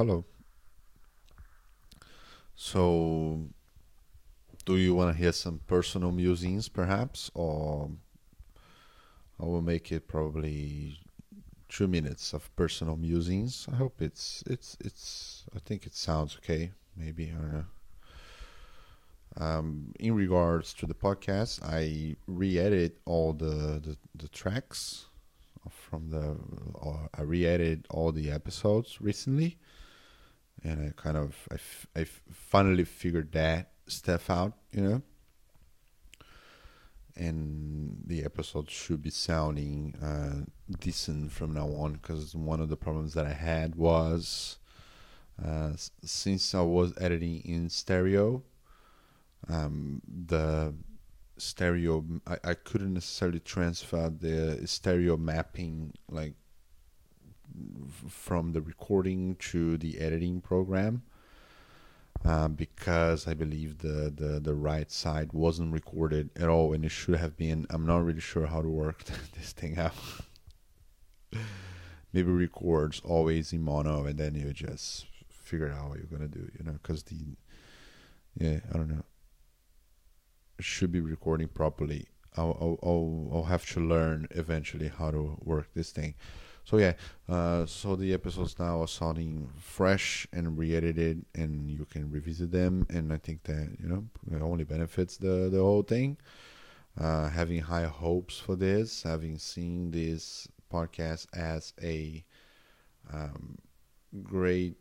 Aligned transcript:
hello. 0.00 0.24
So, 2.54 3.48
do 4.64 4.78
you 4.78 4.94
want 4.94 5.14
to 5.14 5.22
hear 5.22 5.32
some 5.32 5.60
personal 5.66 6.10
musings, 6.10 6.70
perhaps, 6.70 7.30
or 7.34 7.90
I 9.38 9.44
will 9.44 9.60
make 9.60 9.92
it 9.92 10.08
probably 10.08 10.98
two 11.68 11.86
minutes 11.86 12.32
of 12.32 12.48
personal 12.56 12.96
musings. 12.96 13.66
I 13.70 13.76
hope 13.76 14.00
it's 14.00 14.42
it's 14.46 14.74
it's. 14.80 15.44
I 15.54 15.58
think 15.58 15.84
it 15.84 15.94
sounds 15.94 16.34
okay. 16.38 16.72
Maybe 16.96 17.30
I 17.36 17.38
don't 17.38 17.52
know. 17.52 17.64
Um, 19.36 19.92
in 20.00 20.14
regards 20.14 20.72
to 20.74 20.86
the 20.86 20.94
podcast, 20.94 21.62
I 21.62 22.16
re-edit 22.26 22.96
all 23.04 23.34
the, 23.34 23.80
the, 23.84 23.96
the 24.14 24.28
tracks 24.28 25.08
from 25.68 26.08
the. 26.08 26.36
Or 26.74 27.08
I 27.14 27.20
re-edited 27.22 27.86
all 27.90 28.12
the 28.12 28.30
episodes 28.30 29.00
recently, 29.00 29.58
and 30.64 30.88
I 30.88 30.92
kind 31.00 31.16
of 31.16 31.36
I, 31.50 31.54
f- 31.54 31.86
I 31.96 32.04
finally 32.04 32.84
figured 32.84 33.32
that 33.32 33.72
stuff 33.86 34.30
out. 34.30 34.54
You 34.72 34.82
know, 34.82 35.02
and 37.16 38.02
the 38.06 38.24
episode 38.24 38.70
should 38.70 39.02
be 39.02 39.10
sounding 39.10 39.94
uh, 40.02 40.46
decent 40.78 41.32
from 41.32 41.52
now 41.54 41.68
on 41.68 41.94
because 41.94 42.34
one 42.34 42.60
of 42.60 42.68
the 42.68 42.76
problems 42.76 43.14
that 43.14 43.26
I 43.26 43.32
had 43.32 43.74
was 43.74 44.58
uh, 45.44 45.72
since 46.04 46.54
I 46.54 46.62
was 46.62 46.92
editing 47.00 47.40
in 47.44 47.68
stereo, 47.70 48.42
um, 49.48 50.02
the 50.06 50.74
stereo 51.38 52.04
I, 52.26 52.36
I 52.44 52.54
couldn't 52.54 52.94
necessarily 52.94 53.40
transfer 53.40 54.10
the 54.10 54.66
stereo 54.66 55.16
mapping 55.16 55.94
like 56.10 56.34
from 58.08 58.52
the 58.52 58.60
recording 58.60 59.36
to 59.36 59.76
the 59.76 59.98
editing 59.98 60.40
program 60.40 61.02
uh, 62.24 62.48
because 62.48 63.26
I 63.26 63.34
believe 63.34 63.78
the, 63.78 64.12
the, 64.14 64.40
the 64.40 64.54
right 64.54 64.90
side 64.90 65.32
wasn't 65.32 65.72
recorded 65.72 66.30
at 66.36 66.48
all, 66.48 66.72
and 66.72 66.84
it 66.84 66.90
should 66.90 67.16
have 67.16 67.36
been. 67.36 67.66
I'm 67.70 67.86
not 67.86 68.04
really 68.04 68.20
sure 68.20 68.46
how 68.46 68.60
to 68.60 68.68
work 68.68 69.04
this 69.38 69.52
thing 69.52 69.78
out. 69.78 69.94
Maybe 72.12 72.30
records 72.30 73.00
always 73.04 73.52
in 73.52 73.62
mono, 73.62 74.04
and 74.04 74.18
then 74.18 74.34
you 74.34 74.52
just 74.52 75.06
figure 75.28 75.70
out 75.70 75.90
what 75.90 75.98
you're 75.98 76.06
gonna 76.06 76.28
do. 76.28 76.50
You 76.58 76.64
know, 76.64 76.72
because 76.72 77.04
the 77.04 77.16
yeah, 78.36 78.60
I 78.72 78.76
don't 78.76 78.88
know. 78.88 79.04
Should 80.58 80.92
be 80.92 81.00
recording 81.00 81.48
properly. 81.48 82.06
I'll, 82.36 82.56
I'll 82.60 82.78
I'll 82.82 83.30
I'll 83.32 83.44
have 83.44 83.64
to 83.72 83.80
learn 83.80 84.26
eventually 84.32 84.88
how 84.88 85.10
to 85.10 85.38
work 85.40 85.68
this 85.74 85.90
thing. 85.90 86.14
So 86.64 86.78
yeah, 86.78 86.94
uh, 87.28 87.66
so 87.66 87.96
the 87.96 88.12
episodes 88.12 88.58
now 88.58 88.80
are 88.82 88.88
sounding 88.88 89.50
fresh 89.58 90.26
and 90.32 90.56
re-edited, 90.56 91.24
and 91.34 91.70
you 91.70 91.84
can 91.84 92.10
revisit 92.10 92.52
them. 92.52 92.86
And 92.90 93.12
I 93.12 93.16
think 93.18 93.42
that 93.44 93.76
you 93.80 93.88
know 93.88 94.04
it 94.30 94.42
only 94.42 94.64
benefits 94.64 95.16
the 95.16 95.48
the 95.50 95.58
whole 95.58 95.82
thing. 95.82 96.16
Uh, 96.98 97.28
having 97.30 97.60
high 97.60 97.86
hopes 97.86 98.38
for 98.38 98.56
this, 98.56 99.02
having 99.02 99.38
seen 99.38 99.90
this 99.90 100.48
podcast 100.72 101.26
as 101.34 101.72
a 101.82 102.24
um, 103.12 103.58
great 104.22 104.76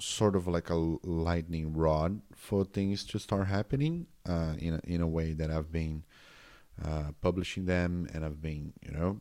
sort 0.00 0.36
of 0.36 0.46
like 0.46 0.70
a 0.70 0.74
lightning 0.74 1.74
rod 1.74 2.20
for 2.34 2.64
things 2.64 3.04
to 3.04 3.18
start 3.18 3.46
happening 3.48 4.06
uh, 4.26 4.54
in 4.58 4.74
a, 4.74 4.80
in 4.84 5.00
a 5.00 5.08
way 5.08 5.32
that 5.32 5.50
I've 5.50 5.72
been 5.72 6.04
uh, 6.84 7.10
publishing 7.20 7.66
them 7.66 8.08
and 8.14 8.24
I've 8.24 8.40
been 8.40 8.72
you 8.82 8.92
know 8.92 9.20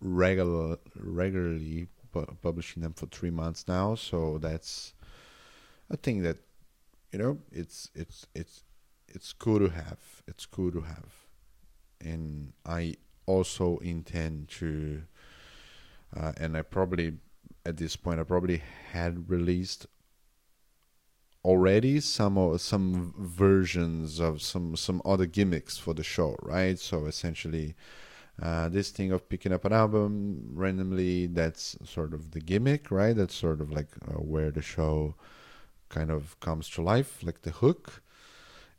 regular 0.00 0.78
regularly 0.96 1.86
pu- 2.12 2.36
publishing 2.42 2.82
them 2.82 2.92
for 2.92 3.06
three 3.06 3.30
months 3.30 3.66
now. 3.68 3.94
So 3.94 4.38
that's 4.38 4.94
a 5.90 5.96
thing 5.96 6.22
that 6.22 6.38
you 7.12 7.18
know 7.18 7.38
it's 7.50 7.90
it's 7.94 8.26
it's 8.34 8.64
it's 9.08 9.32
cool 9.32 9.58
to 9.58 9.68
have. 9.68 10.22
It's 10.26 10.46
cool 10.46 10.70
to 10.72 10.80
have, 10.80 11.12
and 12.00 12.52
I 12.64 12.96
also 13.26 13.78
intend 13.78 14.48
to. 14.60 15.02
Uh, 16.14 16.32
and 16.36 16.58
I 16.58 16.62
probably 16.62 17.14
at 17.64 17.78
this 17.78 17.96
point 17.96 18.20
I 18.20 18.24
probably 18.24 18.62
had 18.92 19.30
released 19.30 19.86
already 21.44 22.00
some 22.00 22.56
some 22.58 23.14
versions 23.18 24.20
of 24.20 24.42
some 24.42 24.76
some 24.76 25.02
other 25.04 25.26
gimmicks 25.26 25.78
for 25.78 25.94
the 25.94 26.02
show, 26.04 26.36
right? 26.42 26.78
So 26.78 27.06
essentially, 27.06 27.74
uh, 28.40 28.68
this 28.68 28.90
thing 28.90 29.12
of 29.12 29.28
picking 29.28 29.52
up 29.52 29.64
an 29.64 29.72
album 29.72 30.50
randomly, 30.54 31.26
that's 31.26 31.76
sort 31.84 32.14
of 32.14 32.30
the 32.32 32.40
gimmick, 32.40 32.90
right? 32.90 33.14
That's 33.16 33.34
sort 33.34 33.60
of 33.60 33.70
like 33.70 33.88
uh, 34.08 34.14
where 34.14 34.50
the 34.50 34.62
show 34.62 35.14
kind 35.88 36.10
of 36.10 36.38
comes 36.40 36.68
to 36.70 36.82
life, 36.82 37.22
like 37.22 37.42
the 37.42 37.50
hook. 37.50 38.02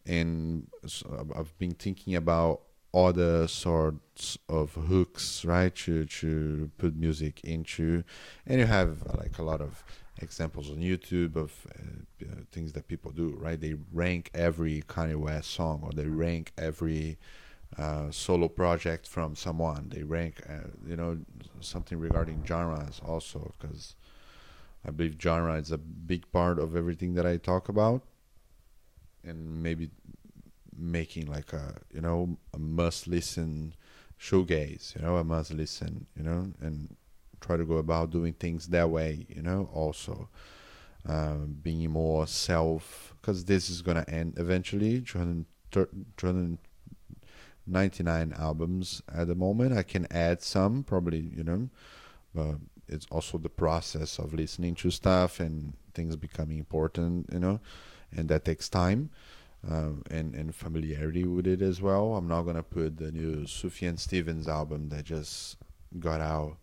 And 0.05 0.67
so 0.85 1.27
I've 1.35 1.57
been 1.57 1.75
thinking 1.75 2.15
about 2.15 2.61
other 2.93 3.47
sorts 3.47 4.37
of 4.49 4.73
hooks, 4.73 5.45
right? 5.45 5.73
To 5.75 6.05
to 6.05 6.71
put 6.77 6.95
music 6.95 7.41
into, 7.43 8.03
and 8.45 8.59
you 8.59 8.65
have 8.65 9.03
like 9.17 9.39
a 9.39 9.43
lot 9.43 9.61
of 9.61 9.83
examples 10.21 10.69
on 10.69 10.77
YouTube 10.77 11.35
of 11.35 11.51
uh, 11.75 12.25
things 12.51 12.73
that 12.73 12.87
people 12.87 13.11
do, 13.11 13.35
right? 13.39 13.59
They 13.59 13.75
rank 13.91 14.29
every 14.33 14.81
Kanye 14.81 15.15
West 15.15 15.51
song, 15.51 15.81
or 15.83 15.91
they 15.91 16.05
rank 16.05 16.51
every 16.57 17.17
uh, 17.77 18.11
solo 18.11 18.47
project 18.47 19.07
from 19.07 19.35
someone. 19.35 19.89
They 19.89 20.03
rank, 20.03 20.41
uh, 20.47 20.67
you 20.87 20.95
know, 20.95 21.17
something 21.59 21.99
regarding 21.99 22.43
genres 22.45 23.01
also, 23.05 23.53
because 23.59 23.95
I 24.85 24.91
believe 24.91 25.17
genre 25.19 25.55
is 25.55 25.71
a 25.71 25.77
big 25.77 26.31
part 26.31 26.59
of 26.59 26.75
everything 26.75 27.15
that 27.15 27.25
I 27.25 27.37
talk 27.37 27.69
about, 27.69 28.03
and 29.23 29.63
maybe 29.63 29.89
making 30.75 31.27
like 31.27 31.53
a 31.53 31.75
you 31.93 32.01
know 32.01 32.37
a 32.53 32.59
must 32.59 33.07
listen 33.07 33.73
shoegaze, 34.19 34.95
you 34.95 35.01
know, 35.01 35.17
a 35.17 35.23
must 35.23 35.53
listen, 35.53 36.05
you 36.15 36.23
know, 36.23 36.53
and 36.61 36.95
try 37.43 37.57
to 37.57 37.65
go 37.65 37.77
about 37.77 38.09
doing 38.09 38.33
things 38.33 38.67
that 38.67 38.89
way, 38.89 39.25
you 39.29 39.41
know, 39.41 39.69
also. 39.73 40.29
Um, 41.05 41.57
being 41.61 41.91
more 41.91 42.25
self, 42.27 43.13
because 43.19 43.43
this 43.43 43.69
is 43.69 43.81
gonna 43.81 44.05
end 44.07 44.35
eventually. 44.37 45.01
230, 45.01 46.57
99 47.65 48.33
albums 48.37 49.01
at 49.13 49.27
the 49.27 49.35
moment. 49.35 49.77
I 49.77 49.83
can 49.83 50.07
add 50.11 50.41
some, 50.41 50.83
probably, 50.83 51.31
you 51.35 51.43
know, 51.43 51.69
but 52.33 52.55
it's 52.87 53.07
also 53.09 53.37
the 53.37 53.49
process 53.49 54.19
of 54.19 54.33
listening 54.33 54.75
to 54.75 54.91
stuff 54.91 55.39
and 55.39 55.73
things 55.93 56.15
becoming 56.15 56.57
important, 56.57 57.29
you 57.31 57.39
know, 57.39 57.59
and 58.15 58.29
that 58.29 58.45
takes 58.45 58.69
time 58.69 59.09
um, 59.69 60.03
and, 60.09 60.35
and 60.35 60.55
familiarity 60.55 61.25
with 61.25 61.47
it 61.47 61.61
as 61.61 61.81
well. 61.81 62.15
I'm 62.15 62.27
not 62.27 62.43
going 62.43 62.55
to 62.55 62.63
put 62.63 62.97
the 62.97 63.11
new 63.11 63.45
Sufjan 63.45 63.99
Stevens 63.99 64.47
album 64.47 64.89
that 64.89 65.05
just 65.05 65.57
got 65.99 66.21
out 66.21 66.57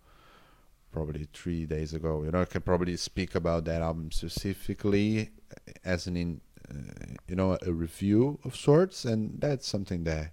probably 0.90 1.26
three 1.32 1.66
days 1.66 1.94
ago. 1.94 2.22
You 2.24 2.30
know, 2.30 2.42
I 2.42 2.44
can 2.44 2.62
probably 2.62 2.96
speak 2.96 3.34
about 3.34 3.64
that 3.64 3.82
album 3.82 4.10
specifically 4.10 5.30
as 5.84 6.06
an 6.06 6.16
in, 6.16 6.40
uh, 6.70 7.14
you 7.26 7.36
know, 7.36 7.58
a 7.62 7.72
review 7.72 8.38
of 8.44 8.56
sorts, 8.56 9.04
and 9.04 9.40
that's 9.40 9.66
something 9.66 10.04
that 10.04 10.32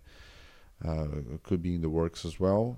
uh, 0.85 1.07
could 1.43 1.61
be 1.61 1.75
in 1.75 1.81
the 1.81 1.89
works 1.89 2.25
as 2.25 2.39
well, 2.39 2.77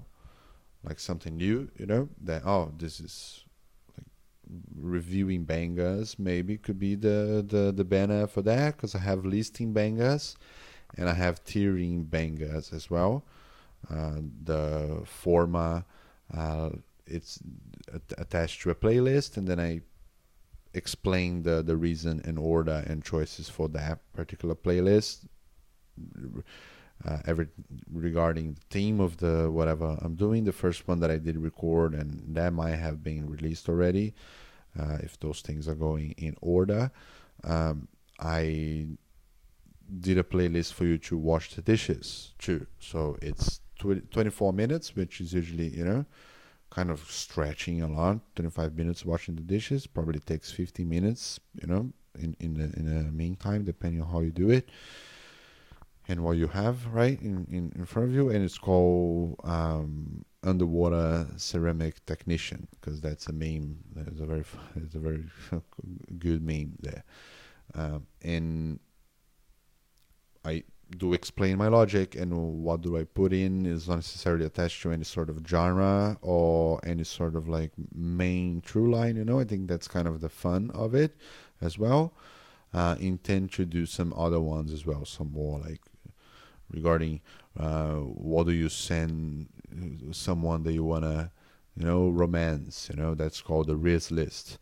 like 0.84 1.00
something 1.00 1.38
new. 1.38 1.70
You 1.78 1.86
know 1.86 2.10
that 2.24 2.44
oh 2.46 2.72
this 2.78 3.00
is 3.00 3.44
like 3.98 4.08
reviewing 4.76 5.44
bangers. 5.44 6.18
maybe 6.18 6.58
could 6.58 6.80
be 6.80 6.96
the 6.96 7.46
the 7.48 7.74
the 7.76 7.84
banner 7.84 8.28
for 8.28 8.42
that 8.44 8.78
because 8.78 8.96
I 8.96 9.00
have 9.00 9.26
listing 9.26 9.74
bangers, 9.74 10.36
and 10.98 11.10
I 11.10 11.14
have 11.14 11.44
tiering 11.44 12.10
bangers 12.10 12.74
as 12.74 12.90
well. 12.90 13.26
Uh, 13.90 14.20
the 14.44 15.02
forma 15.06 15.86
uh, 16.36 16.70
it's 17.10 17.40
attached 18.18 18.62
to 18.62 18.70
a 18.70 18.76
playlist 18.76 19.38
and 19.38 19.48
then 19.48 19.60
I 19.60 19.82
explain 20.74 21.44
the 21.44 21.64
the 21.64 21.76
reason 21.76 22.22
and 22.26 22.38
order 22.38 22.84
and 22.86 23.04
choices 23.04 23.50
for 23.50 23.68
that 23.70 24.00
particular 24.14 24.56
playlist 24.56 25.26
uh, 27.06 27.18
every 27.26 27.48
regarding 27.92 28.54
the 28.54 28.62
theme 28.70 29.00
of 29.00 29.18
the 29.18 29.50
whatever 29.50 29.98
I'm 30.02 30.16
doing. 30.16 30.44
The 30.44 30.52
first 30.52 30.88
one 30.88 31.00
that 31.00 31.12
I 31.12 31.18
did 31.18 31.38
record, 31.38 31.94
and 31.94 32.36
that 32.36 32.54
might 32.54 32.76
have 32.76 33.04
been 33.04 33.30
released 33.30 33.70
already, 33.70 34.14
uh, 34.78 34.98
if 35.02 35.20
those 35.20 35.42
things 35.42 35.68
are 35.68 35.76
going 35.76 36.12
in 36.18 36.36
order. 36.42 36.92
Um, 37.44 37.88
I 38.20 38.88
did 40.00 40.18
a 40.18 40.24
playlist 40.24 40.74
for 40.74 40.86
you 40.86 40.98
to 40.98 41.18
wash 41.18 41.56
the 41.56 41.62
dishes 41.62 42.34
too. 42.38 42.68
So 42.80 43.18
it's 43.22 43.62
tw- 43.80 44.12
24 44.12 44.54
minutes, 44.54 44.96
which 44.96 45.22
is 45.22 45.34
usually 45.34 45.70
you 45.70 45.86
know 45.86 46.06
kind 46.70 46.90
of 46.90 47.00
stretching 47.10 47.82
a 47.82 47.88
lot. 47.88 48.20
25 48.36 48.76
minutes 48.76 49.06
washing 49.06 49.36
the 49.36 49.42
dishes 49.42 49.88
probably 49.88 50.20
takes 50.20 50.52
50 50.52 50.84
minutes, 50.86 51.40
you 51.60 51.68
know, 51.68 51.92
in 52.18 52.36
in 52.40 52.54
the 52.56 52.66
in 52.78 52.86
the 52.86 53.12
meantime, 53.12 53.64
depending 53.64 54.02
on 54.02 54.10
how 54.10 54.22
you 54.22 54.32
do 54.32 54.50
it 54.50 54.70
and 56.10 56.24
what 56.24 56.36
you 56.38 56.48
have 56.48 56.88
right 56.88 57.22
in, 57.22 57.46
in, 57.52 57.72
in 57.76 57.86
front 57.86 58.10
of 58.10 58.16
you 58.16 58.30
and 58.30 58.44
it's 58.44 58.58
called 58.58 59.40
um, 59.44 60.26
underwater 60.44 61.28
ceramic 61.38 62.04
technician 62.06 62.68
because 62.72 63.00
that's 63.00 63.28
a 63.28 63.34
meme. 63.34 63.78
It's 63.96 64.20
a 64.20 64.26
very 64.26 64.44
it's 64.76 64.96
a 64.96 65.00
very 65.00 65.24
good 66.20 66.42
meme 66.42 66.74
there, 66.82 67.04
um, 67.76 68.08
and 68.24 68.80
do 70.98 71.14
explain 71.14 71.58
my 71.58 71.68
logic 71.68 72.16
and 72.16 72.64
what 72.64 72.82
do 72.82 72.98
I 72.98 73.04
put 73.04 73.32
in 73.32 73.66
is 73.66 73.88
not 73.88 73.96
necessarily 73.96 74.46
attached 74.46 74.82
to 74.84 74.92
any 74.92 75.04
sort 75.04 75.30
of 75.30 75.46
genre 75.48 76.18
or 76.22 76.80
any 76.84 77.04
sort 77.04 77.36
of 77.36 77.48
like 77.48 77.72
main 77.94 78.62
true 78.62 78.92
line. 78.92 79.16
You 79.16 79.26
know, 79.26 79.40
I 79.40 79.44
think 79.44 79.68
that's 79.68 79.88
kind 79.88 80.08
of 80.08 80.22
the 80.22 80.30
fun 80.30 80.72
of 80.74 80.96
it 80.96 81.16
as 81.62 81.78
well. 81.78 82.14
Uh, 82.74 82.96
intend 83.00 83.52
to 83.54 83.66
do 83.66 83.86
some 83.86 84.14
other 84.16 84.40
ones 84.40 84.72
as 84.72 84.86
well, 84.86 85.06
some 85.06 85.32
more 85.32 85.60
like 85.60 85.82
regarding 86.72 87.22
uh, 87.58 87.96
what 87.96 88.46
do 88.46 88.54
you 88.54 88.70
send 88.70 89.48
someone 90.12 90.64
that 90.64 90.74
you 90.74 90.84
wanna, 90.84 91.32
you 91.76 91.86
know, 91.86 92.10
romance. 92.10 92.90
You 92.92 93.02
know, 93.02 93.16
that's 93.16 93.42
called 93.42 93.68
the 93.68 93.76
Riz 93.76 94.12
list. 94.12 94.58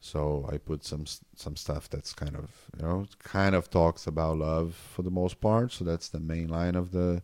So 0.00 0.48
I 0.50 0.56
put 0.58 0.84
some 0.84 1.04
some 1.36 1.56
stuff 1.56 1.90
that's 1.90 2.12
kind 2.14 2.34
of 2.34 2.50
you 2.76 2.82
know 2.82 3.06
kind 3.22 3.54
of 3.54 3.70
talks 3.70 4.06
about 4.06 4.38
love 4.38 4.74
for 4.74 5.02
the 5.02 5.10
most 5.10 5.40
part. 5.40 5.72
So 5.72 5.84
that's 5.84 6.08
the 6.08 6.20
main 6.20 6.48
line 6.48 6.74
of 6.74 6.90
the 6.92 7.22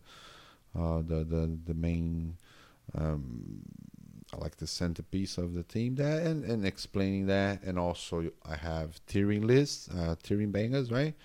uh, 0.77 0.97
the 0.97 1.23
the 1.23 1.57
the 1.65 1.73
main 1.73 2.37
um, 2.95 3.61
I 4.33 4.37
like 4.37 4.57
the 4.57 4.67
centerpiece 4.67 5.37
of 5.37 5.53
the 5.53 5.63
theme 5.63 5.95
there 5.95 6.19
and, 6.19 6.43
and 6.43 6.65
explaining 6.65 7.27
that 7.27 7.63
and 7.63 7.79
also 7.79 8.29
I 8.45 8.55
have 8.55 8.99
tiering 9.07 9.45
lists, 9.45 9.89
uh, 9.89 10.15
tiering 10.21 10.51
bangers, 10.51 10.91
right? 10.91 11.15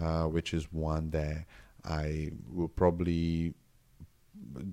Uh, 0.00 0.24
which 0.24 0.54
is 0.54 0.72
one 0.72 1.10
that 1.10 1.44
I 1.84 2.30
will 2.50 2.68
probably 2.68 3.54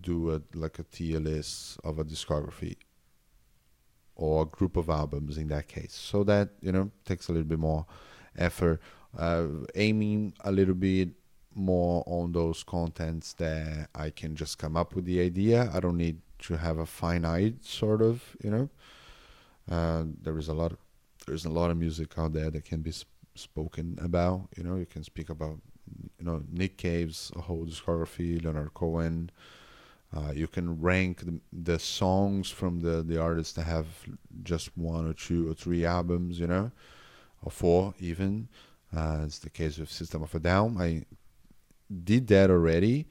do 0.01 0.33
a 0.33 0.41
like 0.53 0.79
a 0.79 0.83
tier 0.83 1.19
list 1.19 1.79
of 1.83 2.00
a 2.00 2.03
discography 2.03 2.77
or 4.19 4.45
group 4.45 4.75
of 4.75 4.89
albums 4.89 5.38
in 5.38 5.48
that 5.48 5.68
case. 5.69 5.94
So 5.94 6.24
that 6.25 6.50
you 6.62 6.71
know 6.71 6.92
takes 7.06 7.30
a 7.30 7.31
little 7.31 7.48
bit 7.48 7.60
more 7.60 7.86
effort, 8.38 8.81
uh, 9.18 9.48
aiming 9.75 10.33
a 10.44 10.51
little 10.51 10.75
bit 10.75 11.10
more 11.56 12.04
on 12.06 12.33
those 12.33 12.63
contents 12.63 13.33
that 13.33 13.88
I 13.95 14.10
can 14.10 14.36
just 14.36 14.57
come 14.60 14.75
up 14.75 14.94
with 14.94 15.06
the 15.06 15.21
idea. 15.21 15.71
I 15.74 15.80
don't 15.80 15.98
need 15.98 16.19
to 16.39 16.57
have 16.57 16.77
a 16.77 16.86
finite 16.86 17.63
sort 17.63 18.01
of 18.01 18.36
you 18.44 18.51
know. 18.51 18.69
Uh, 19.71 20.04
there 20.21 20.38
is 20.38 20.50
a 20.50 20.54
lot. 20.54 20.74
Of, 20.74 20.80
there's 21.25 21.45
a 21.45 21.50
lot 21.50 21.71
of 21.71 21.77
music 21.77 22.18
out 22.18 22.33
there 22.33 22.50
that 22.50 22.66
can 22.66 22.81
be 22.81 22.92
sp- 22.92 23.07
spoken 23.36 23.98
about. 24.01 24.50
You 24.57 24.63
know, 24.63 24.75
you 24.75 24.86
can 24.86 25.04
speak 25.04 25.30
about 25.30 25.60
you 26.19 26.25
know 26.25 26.44
Nick 26.51 26.77
Cave's 26.77 27.31
whole 27.38 27.66
discography, 27.66 28.44
Leonard 28.44 28.74
Cohen. 28.74 29.31
Uh, 30.15 30.31
you 30.33 30.47
can 30.47 30.81
rank 30.81 31.19
the, 31.19 31.39
the, 31.53 31.77
songs 31.77 32.50
from 32.50 32.79
the, 32.79 33.03
the 33.03 33.21
artists 33.21 33.53
that 33.53 33.63
have 33.63 33.85
just 34.41 34.75
one 34.75 35.07
or 35.07 35.13
two 35.13 35.50
or 35.50 35.53
three 35.53 35.85
albums, 35.85 36.39
you 36.39 36.47
know, 36.47 36.71
or 37.44 37.51
four 37.51 37.94
even. 38.00 38.47
Uh, 38.95 39.21
it's 39.23 39.38
the 39.38 39.51
case 39.51 39.77
with 39.77 39.91
System 39.91 40.23
of 40.23 40.33
a 40.33 40.39
Down. 40.39 40.77
I 40.79 41.06
did 42.03 42.25
that 42.27 42.50
already, 42.50 43.07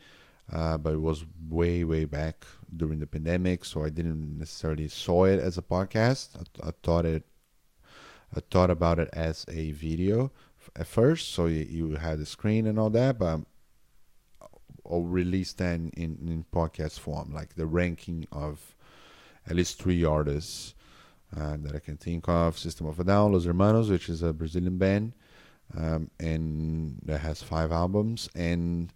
uh, 0.53 0.77
but 0.77 0.95
it 0.95 1.01
was 1.01 1.25
way 1.49 1.85
way 1.85 2.05
back 2.05 2.45
during 2.77 2.99
the 2.99 3.07
pandemic, 3.07 3.65
so 3.65 3.85
I 3.85 3.91
didn't 3.91 4.37
necessarily 4.37 4.89
saw 4.89 5.25
it 5.25 5.39
as 5.39 5.57
a 5.57 5.63
podcast. 5.63 6.31
I, 6.37 6.69
I 6.69 6.73
thought 6.83 7.05
it, 7.05 7.23
I 8.35 8.41
thought 8.51 8.71
about 8.71 8.99
it 8.99 9.09
as 9.13 9.47
a 9.49 9.71
video 9.71 10.33
at 10.75 10.89
first, 10.89 11.33
so 11.33 11.47
you, 11.47 11.61
you 11.63 11.97
had 11.97 12.19
the 12.19 12.27
screen 12.27 12.67
and 12.67 12.79
all 12.79 12.91
that, 12.91 13.21
but 13.21 13.43
or 14.89 15.07
release 15.07 15.53
them 15.53 15.91
in, 15.97 16.19
in 16.27 16.45
podcast 16.53 16.99
form, 16.99 17.33
like 17.33 17.55
the 17.55 17.67
ranking 17.67 18.27
of 18.33 18.75
at 19.49 19.55
least 19.55 19.81
three 19.81 20.05
artists 20.05 20.75
uh, 21.37 21.57
that 21.61 21.77
I 21.77 21.79
can 21.79 21.97
think 21.97 22.29
of. 22.29 22.59
System 22.59 22.87
of 22.87 22.99
a 22.99 23.05
Down, 23.05 23.33
Los 23.33 23.45
Hermanos, 23.45 23.91
which 23.91 24.09
is 24.09 24.23
a 24.23 24.33
Brazilian 24.33 24.79
band, 24.79 25.13
um, 25.77 26.11
and 26.19 26.99
that 27.05 27.21
has 27.21 27.43
five 27.43 27.71
albums. 27.71 28.29
And 28.35 28.93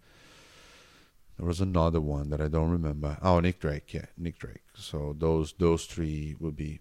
there 1.36 1.46
was 1.46 1.60
another 1.60 2.00
one 2.00 2.30
that 2.30 2.40
I 2.40 2.48
don't 2.48 2.70
remember. 2.70 3.18
Oh, 3.22 3.40
Nick 3.40 3.60
Drake, 3.60 3.92
yeah, 3.92 4.06
Nick 4.16 4.38
Drake. 4.38 4.62
So 4.74 5.14
those 5.18 5.52
those 5.58 5.84
three 5.84 6.36
would 6.40 6.56
be 6.56 6.80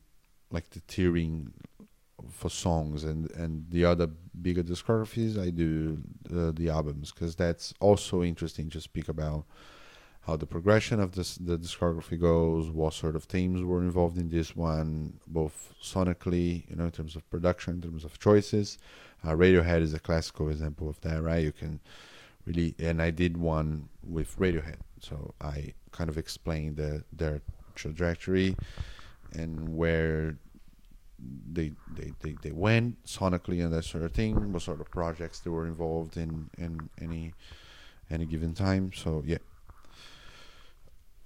like 0.51 0.69
the 0.69 0.81
tiering 0.81 1.51
for 2.29 2.49
songs 2.49 3.03
and 3.03 3.29
and 3.31 3.65
the 3.69 3.85
other 3.85 4.07
bigger 4.41 4.63
discographies 4.63 5.37
i 5.37 5.49
do 5.49 5.97
uh, 6.35 6.51
the 6.53 6.69
albums 6.69 7.11
because 7.11 7.35
that's 7.35 7.73
also 7.79 8.23
interesting 8.23 8.69
to 8.69 8.79
speak 8.79 9.07
about 9.09 9.45
how 10.21 10.35
the 10.35 10.45
progression 10.45 10.99
of 10.99 11.13
this 11.13 11.35
the 11.35 11.57
discography 11.57 12.19
goes 12.19 12.69
what 12.69 12.93
sort 12.93 13.15
of 13.15 13.23
themes 13.23 13.63
were 13.63 13.81
involved 13.81 14.17
in 14.17 14.29
this 14.29 14.55
one 14.55 15.19
both 15.27 15.73
sonically 15.81 16.69
you 16.69 16.75
know 16.75 16.85
in 16.85 16.91
terms 16.91 17.15
of 17.15 17.27
production 17.29 17.75
in 17.75 17.81
terms 17.81 18.03
of 18.05 18.19
choices. 18.19 18.77
Uh, 19.23 19.31
radiohead 19.31 19.81
is 19.81 19.93
a 19.93 19.99
classical 19.99 20.49
example 20.49 20.89
of 20.89 20.99
that 21.01 21.21
right? 21.21 21.43
You 21.43 21.51
can 21.51 21.79
really 22.45 22.75
and 22.79 23.01
i 23.01 23.09
did 23.09 23.37
one 23.37 23.87
with 24.03 24.37
radiohead 24.39 24.77
so 24.99 25.33
i 25.41 25.73
kind 25.91 26.09
of 26.09 26.17
explained 26.17 26.77
the, 26.77 27.03
their 27.13 27.41
trajectory 27.75 28.55
and 29.33 29.75
where 29.75 30.37
they, 31.51 31.73
they, 31.95 32.13
they, 32.21 32.35
they 32.41 32.51
went 32.51 33.03
sonically 33.05 33.63
and 33.63 33.73
that 33.73 33.83
sort 33.85 34.03
of 34.03 34.11
thing, 34.11 34.53
what 34.53 34.61
sort 34.61 34.81
of 34.81 34.89
projects 34.89 35.39
they 35.39 35.49
were 35.49 35.67
involved 35.67 36.17
in 36.17 36.49
in 36.57 36.89
any 37.01 37.33
any 38.09 38.25
given 38.25 38.53
time. 38.53 38.91
So 38.93 39.23
yeah. 39.25 39.37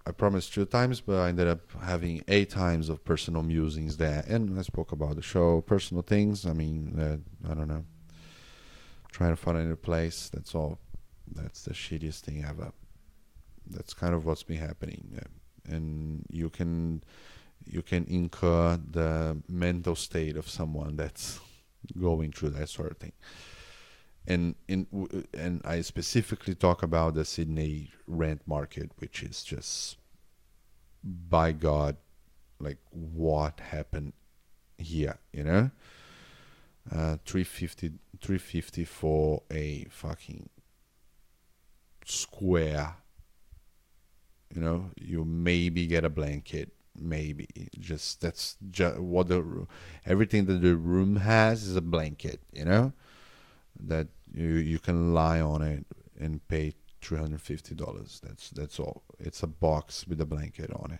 I 0.07 0.11
promised 0.11 0.53
two 0.53 0.65
times, 0.65 1.01
but 1.01 1.17
I 1.17 1.29
ended 1.29 1.47
up 1.47 1.61
having 1.81 2.23
eight 2.27 2.51
times 2.51 2.89
of 2.89 3.03
personal 3.03 3.41
musings 3.41 3.97
there. 3.97 4.23
And 4.27 4.59
I 4.59 4.61
spoke 4.61 4.91
about 4.91 5.15
the 5.15 5.23
show, 5.23 5.61
personal 5.61 6.03
things. 6.03 6.45
I 6.45 6.53
mean, 6.53 6.99
uh, 6.99 7.49
I 7.51 7.55
don't 7.55 7.67
know. 7.67 7.85
Trying 9.11 9.31
to 9.31 9.35
find 9.35 9.71
a 9.71 9.75
place. 9.75 10.29
That's 10.31 10.53
all. 10.53 10.77
That's 11.33 11.63
the 11.63 11.73
shittiest 11.73 12.19
thing 12.19 12.45
ever. 12.47 12.71
That's 13.65 13.95
kind 13.95 14.13
of 14.13 14.25
what's 14.25 14.43
been 14.43 14.57
happening. 14.57 15.19
And 15.67 16.23
you 16.29 16.51
can 16.51 17.03
you 17.63 17.81
can 17.81 18.05
incur 18.05 18.79
the 18.91 19.41
mental 19.47 19.95
state 19.95 20.37
of 20.37 20.49
someone 20.49 20.95
that's 20.95 21.39
going 21.99 22.31
through 22.31 22.49
that 22.51 22.69
sort 22.69 22.91
of 22.91 22.97
thing. 22.97 23.13
And 24.27 24.55
in 24.67 24.87
and 25.33 25.61
I 25.63 25.81
specifically 25.81 26.55
talk 26.55 26.81
about 26.81 27.13
the 27.13 27.25
Sydney 27.25 27.91
rent 28.07 28.41
market, 28.47 28.91
which 28.97 29.21
is 29.21 29.43
just 29.43 29.97
by 31.03 31.51
God, 31.51 31.97
like 32.59 32.79
what 32.89 33.59
happened 33.59 34.13
here, 34.77 35.19
you 35.31 35.43
know? 35.43 35.71
Uh, 36.91 37.17
350, 37.25 37.93
350 38.19 38.85
for 38.85 39.43
a 39.51 39.85
fucking 39.89 40.49
square. 42.05 42.95
You 44.53 44.61
know, 44.61 44.91
you 44.95 45.25
maybe 45.25 45.87
get 45.87 46.05
a 46.05 46.09
blanket, 46.09 46.71
maybe 46.97 47.47
just 47.79 48.21
that's 48.21 48.57
just 48.71 48.99
what 48.99 49.27
the 49.27 49.67
everything 50.05 50.45
that 50.45 50.61
the 50.61 50.75
room 50.75 51.17
has 51.17 51.63
is 51.63 51.75
a 51.75 51.81
blanket 51.81 52.39
you 52.53 52.65
know? 52.65 52.93
That 53.79 54.07
you 54.33 54.47
you 54.47 54.79
can 54.79 55.13
lie 55.13 55.41
on 55.41 55.61
it 55.61 55.85
and 56.19 56.45
pay 56.47 56.73
$350 57.01 58.21
that's 58.21 58.49
that's 58.49 58.79
all. 58.79 59.03
It's 59.19 59.43
a 59.43 59.47
box 59.47 60.07
with 60.07 60.19
a 60.21 60.25
blanket 60.25 60.71
on 60.73 60.91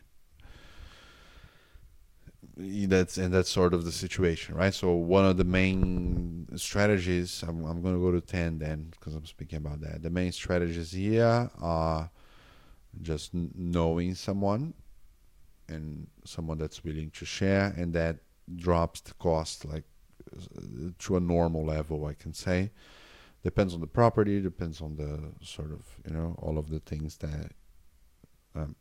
it. 2.58 2.90
That's 2.90 3.18
and 3.18 3.34
that's 3.34 3.50
sort 3.50 3.74
of 3.74 3.86
the 3.86 3.92
situation 3.92 4.56
right? 4.56 4.74
So 4.74 4.92
one 4.92 5.26
of 5.26 5.38
the 5.38 5.44
main 5.44 6.48
strategies 6.58 7.44
i'm, 7.44 7.66
I'm 7.66 7.82
going 7.82 7.96
to 7.96 8.00
go 8.02 8.12
to 8.12 8.22
10 8.22 8.60
then 8.60 8.92
because 8.92 9.16
i'm 9.16 9.26
speaking 9.26 9.58
about 9.58 9.82
that. 9.82 10.04
The 10.04 10.10
main 10.10 10.32
strategies 10.32 10.92
here 10.92 11.50
are 11.60 12.10
just 13.02 13.34
knowing 13.34 14.16
someone 14.16 14.74
and 15.68 16.08
someone 16.24 16.58
that's 16.58 16.84
willing 16.84 17.10
to 17.12 17.26
share 17.26 17.74
and 17.78 17.94
that 17.94 18.18
drops 18.56 19.02
the 19.02 19.14
cost 19.16 19.66
like 19.66 19.84
to 21.00 21.18
a 21.18 21.20
normal 21.20 21.66
level 21.66 22.06
i 22.06 22.14
can 22.14 22.34
say. 22.34 22.72
Depends 23.44 23.76
on 23.76 23.82
the 23.82 23.88
property 23.88 24.42
depends 24.42 24.82
on 24.82 24.96
the 24.96 25.20
sort 25.46 25.72
of 25.72 25.82
you 26.08 26.14
know 26.14 26.36
all 26.40 26.58
of 26.58 26.70
the 26.70 26.80
things 26.80 27.18
that 27.18 27.52
um, 28.56 28.76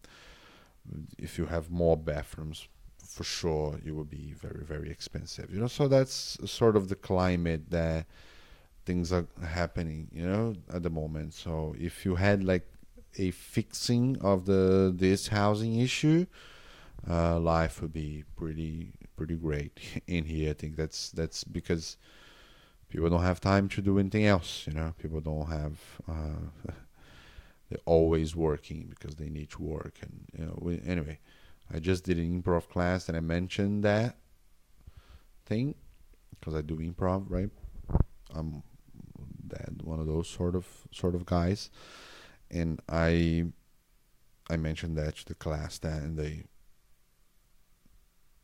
if 1.19 1.39
you 1.39 1.47
have 1.47 1.71
more 1.71 1.97
bathrooms 1.97 2.69
for 3.07 3.25
sure 3.25 3.79
it 3.85 3.95
will 3.95 4.05
be 4.05 4.33
very 4.41 4.65
very 4.65 4.91
expensive 4.91 5.53
you 5.53 5.61
know? 5.61 5.67
So 5.67 5.87
that's 5.89 6.39
sort 6.47 6.77
of 6.77 6.89
the 6.89 6.95
climate 6.95 7.71
that 7.71 8.07
things 8.87 9.13
are 9.13 9.27
happening 9.47 10.09
you 10.13 10.27
know 10.27 10.55
at 10.73 10.83
the 10.83 10.91
moment. 10.91 11.35
So 11.35 11.75
if 11.79 12.05
you 12.07 12.15
had 12.15 12.43
like 12.43 12.67
a 13.19 13.31
fixing 13.31 14.17
of 14.21 14.47
the 14.47 14.93
this 14.97 15.29
housing 15.29 15.79
issue 15.79 16.27
uh, 17.09 17.39
life 17.39 17.83
would 17.83 17.93
be 17.93 18.25
pretty 18.37 18.93
pretty 19.17 19.37
great 19.37 19.79
in 20.07 20.25
here. 20.25 20.51
I 20.51 20.55
think 20.55 20.77
that's 20.77 21.11
that's 21.11 21.45
because 21.45 21.97
people 22.89 23.09
don't 23.11 23.23
have 23.23 23.41
time 23.41 23.69
to 23.71 23.83
do 23.83 23.99
anything 23.99 24.27
else. 24.27 24.67
You 24.67 24.75
know, 24.75 24.95
people 24.99 25.21
don't 25.21 25.47
have 25.47 25.79
uh, 26.09 26.73
they're 27.69 27.79
always 27.87 28.37
working 28.37 28.87
because 28.89 29.17
they 29.17 29.29
need 29.29 29.51
to 29.51 29.63
work 29.63 29.97
and 30.03 30.27
you 30.39 30.45
know 30.45 30.59
we, 30.61 30.81
anyway 30.87 31.19
i 31.73 31.79
just 31.79 32.05
did 32.05 32.19
an 32.19 32.43
improv 32.43 32.69
class 32.69 33.09
and 33.09 33.17
i 33.17 33.21
mentioned 33.21 33.83
that 33.83 34.17
thing 35.47 35.75
because 36.39 36.55
i 36.55 36.61
do 36.61 36.77
improv 36.77 37.25
right 37.29 37.51
i'm 38.35 38.63
that 39.47 39.71
one 39.83 40.01
of 40.01 40.07
those 40.07 40.29
sort 40.29 40.55
of 40.55 40.67
sort 40.93 41.15
of 41.15 41.25
guys 41.27 41.71
and 42.51 42.81
i 42.89 43.45
i 44.51 44.57
mentioned 44.57 44.97
that 44.97 45.17
to 45.17 45.25
the 45.27 45.35
class 45.35 45.79
that 45.79 46.03
and 46.03 46.19
they 46.19 46.45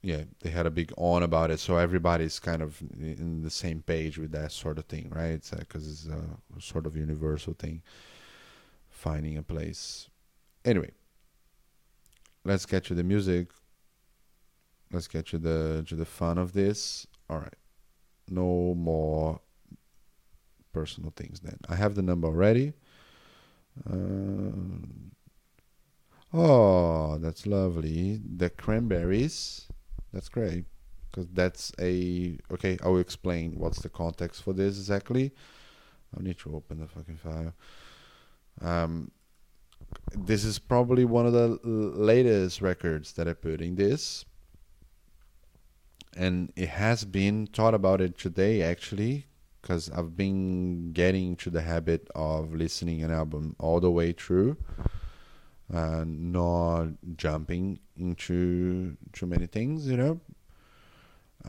yeah 0.02 0.22
they 0.40 0.50
had 0.50 0.66
a 0.66 0.70
big 0.70 0.92
on 0.96 1.22
about 1.22 1.50
it 1.50 1.60
so 1.60 1.76
everybody's 1.76 2.38
kind 2.38 2.62
of 2.62 2.80
in 2.98 3.42
the 3.42 3.50
same 3.50 3.82
page 3.82 4.18
with 4.18 4.32
that 4.32 4.50
sort 4.50 4.78
of 4.78 4.84
thing 4.86 5.10
right 5.14 5.42
because 5.58 5.86
it's, 5.86 6.06
it's 6.06 6.14
a 6.56 6.60
sort 6.60 6.86
of 6.86 6.96
universal 6.96 7.52
thing 7.52 7.82
finding 9.00 9.38
a 9.38 9.42
place. 9.42 10.10
Anyway, 10.64 10.90
let's 12.44 12.66
get 12.66 12.84
to 12.84 12.94
the 12.94 13.02
music. 13.02 13.48
Let's 14.92 15.08
get 15.08 15.26
to 15.28 15.38
the 15.38 15.84
to 15.88 15.94
the 15.96 16.04
fun 16.04 16.36
of 16.36 16.52
this. 16.52 17.06
All 17.28 17.38
right, 17.38 17.56
no 18.28 18.74
more 18.74 19.40
personal 20.72 21.12
things. 21.16 21.40
Then 21.40 21.58
I 21.68 21.76
have 21.76 21.94
the 21.94 22.02
number 22.02 22.28
already. 22.28 22.74
Uh, 23.88 24.84
oh, 26.34 27.18
that's 27.18 27.46
lovely. 27.46 28.20
The 28.36 28.50
cranberries. 28.50 29.68
That's 30.12 30.28
great 30.28 30.64
because 31.10 31.28
that's 31.32 31.72
a 31.80 32.38
okay. 32.52 32.78
I 32.82 32.88
will 32.88 33.00
explain 33.00 33.52
what's 33.56 33.80
the 33.80 33.88
context 33.88 34.42
for 34.42 34.52
this 34.52 34.78
exactly. 34.78 35.32
I 36.16 36.22
need 36.22 36.38
to 36.38 36.54
open 36.54 36.80
the 36.80 36.88
fucking 36.88 37.18
file. 37.18 37.54
Um, 38.60 39.10
this 40.12 40.44
is 40.44 40.58
probably 40.58 41.04
one 41.04 41.26
of 41.26 41.32
the 41.32 41.58
latest 41.64 42.60
records 42.60 43.12
that 43.12 43.28
I 43.28 43.34
put 43.34 43.60
in 43.60 43.76
this. 43.76 44.24
And 46.16 46.52
it 46.56 46.68
has 46.68 47.04
been 47.04 47.46
thought 47.46 47.74
about 47.74 48.00
it 48.00 48.18
today 48.18 48.62
actually, 48.62 49.26
because 49.62 49.90
I've 49.90 50.16
been 50.16 50.92
getting 50.92 51.36
to 51.36 51.50
the 51.50 51.62
habit 51.62 52.08
of 52.14 52.54
listening 52.54 53.02
an 53.02 53.12
album 53.12 53.54
all 53.58 53.80
the 53.80 53.90
way 53.90 54.12
through, 54.12 54.56
uh, 55.72 56.04
not 56.06 56.88
jumping 57.16 57.78
into 57.96 58.96
too 59.12 59.26
many 59.26 59.46
things, 59.46 59.86
you 59.86 59.96
know. 59.96 60.20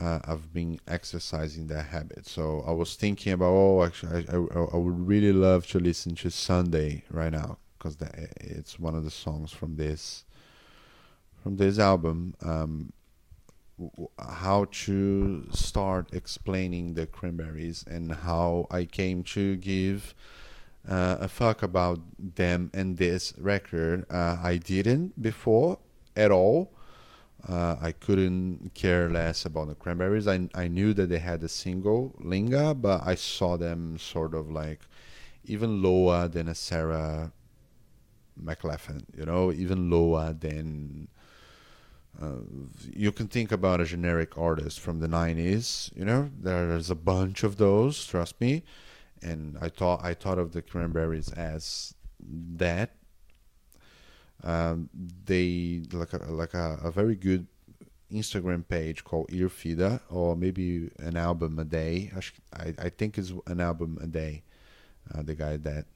Uh, 0.00 0.20
I've 0.24 0.52
been 0.54 0.80
exercising 0.88 1.66
that 1.66 1.86
habit. 1.86 2.26
So 2.26 2.64
I 2.66 2.72
was 2.72 2.96
thinking 2.96 3.32
about, 3.32 3.50
oh, 3.50 3.84
actually, 3.84 4.26
I, 4.28 4.34
I, 4.34 4.64
I 4.72 4.76
would 4.76 5.06
really 5.06 5.32
love 5.32 5.66
to 5.68 5.78
listen 5.78 6.14
to 6.16 6.30
Sunday 6.30 7.04
right 7.10 7.32
now 7.32 7.58
because 7.76 7.96
it's 8.40 8.78
one 8.78 8.94
of 8.94 9.04
the 9.04 9.10
songs 9.10 9.52
from 9.52 9.76
this 9.76 10.24
from 11.42 11.56
this 11.56 11.78
album. 11.78 12.34
Um, 12.42 12.92
how 14.18 14.66
to 14.70 15.46
start 15.50 16.14
explaining 16.14 16.94
the 16.94 17.06
Cranberries 17.06 17.84
and 17.88 18.12
how 18.12 18.66
I 18.70 18.84
came 18.84 19.24
to 19.24 19.56
give 19.56 20.14
uh, 20.88 21.16
a 21.20 21.28
fuck 21.28 21.62
about 21.62 22.00
them 22.18 22.70
and 22.74 22.96
this 22.96 23.34
record. 23.38 24.04
Uh, 24.10 24.38
I 24.42 24.56
didn't 24.56 25.20
before 25.20 25.78
at 26.16 26.30
all 26.30 26.72
uh, 27.48 27.76
I 27.80 27.92
couldn't 27.92 28.70
care 28.74 29.08
less 29.08 29.44
about 29.44 29.68
the 29.68 29.74
Cranberries. 29.74 30.28
I 30.28 30.48
I 30.54 30.68
knew 30.68 30.94
that 30.94 31.08
they 31.08 31.18
had 31.18 31.42
a 31.42 31.48
single 31.48 32.14
Linger, 32.20 32.74
but 32.74 33.02
I 33.04 33.16
saw 33.16 33.56
them 33.56 33.98
sort 33.98 34.34
of 34.34 34.50
like 34.50 34.80
even 35.44 35.82
lower 35.82 36.28
than 36.28 36.48
a 36.48 36.54
Sarah 36.54 37.32
McLachlan. 38.40 39.04
You 39.16 39.26
know, 39.26 39.52
even 39.52 39.90
lower 39.90 40.32
than. 40.32 41.08
Uh, 42.20 42.42
you 42.92 43.10
can 43.10 43.26
think 43.26 43.50
about 43.50 43.80
a 43.80 43.86
generic 43.86 44.36
artist 44.36 44.78
from 44.78 45.00
the 45.00 45.06
90s 45.06 45.90
you 45.96 46.04
know 46.04 46.28
there's 46.42 46.90
a 46.90 46.94
bunch 46.94 47.42
of 47.42 47.56
those 47.56 48.04
trust 48.04 48.38
me 48.38 48.62
and 49.22 49.56
i 49.60 49.68
thought 49.68 50.00
i 50.04 50.14
thought 50.14 50.38
of 50.38 50.52
the 50.52 50.62
cranberries 50.62 51.30
as 51.32 51.94
that 52.20 52.90
um, 54.44 54.90
they 55.24 55.82
like 55.92 56.12
a, 56.12 56.16
like 56.32 56.54
a, 56.54 56.78
a, 56.82 56.90
very 56.90 57.14
good 57.14 57.46
Instagram 58.12 58.66
page 58.66 59.04
called 59.04 59.28
Earfida, 59.28 60.00
or 60.10 60.36
maybe 60.36 60.90
an 60.98 61.16
album 61.16 61.58
a 61.58 61.64
day. 61.64 62.10
I, 62.52 62.74
I 62.78 62.88
think 62.88 63.18
it's 63.18 63.32
an 63.46 63.60
album 63.60 63.98
a 64.00 64.06
day. 64.06 64.42
Uh, 65.14 65.22
the 65.22 65.34
guy 65.34 65.56
that 65.58 65.86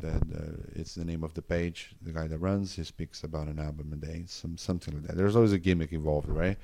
that 0.00 0.22
uh, 0.34 0.62
it's 0.74 0.94
the 0.94 1.04
name 1.04 1.24
of 1.24 1.34
the 1.34 1.42
page. 1.42 1.94
The 2.02 2.12
guy 2.12 2.26
that 2.26 2.38
runs, 2.38 2.76
he 2.76 2.84
speaks 2.84 3.24
about 3.24 3.48
an 3.48 3.58
album 3.58 3.92
a 3.92 3.96
day, 3.96 4.24
some 4.26 4.58
something 4.58 4.94
like 4.94 5.04
that. 5.04 5.16
There's 5.16 5.36
always 5.36 5.52
a 5.52 5.58
gimmick 5.58 5.92
involved, 5.92 6.28
right? 6.28 6.58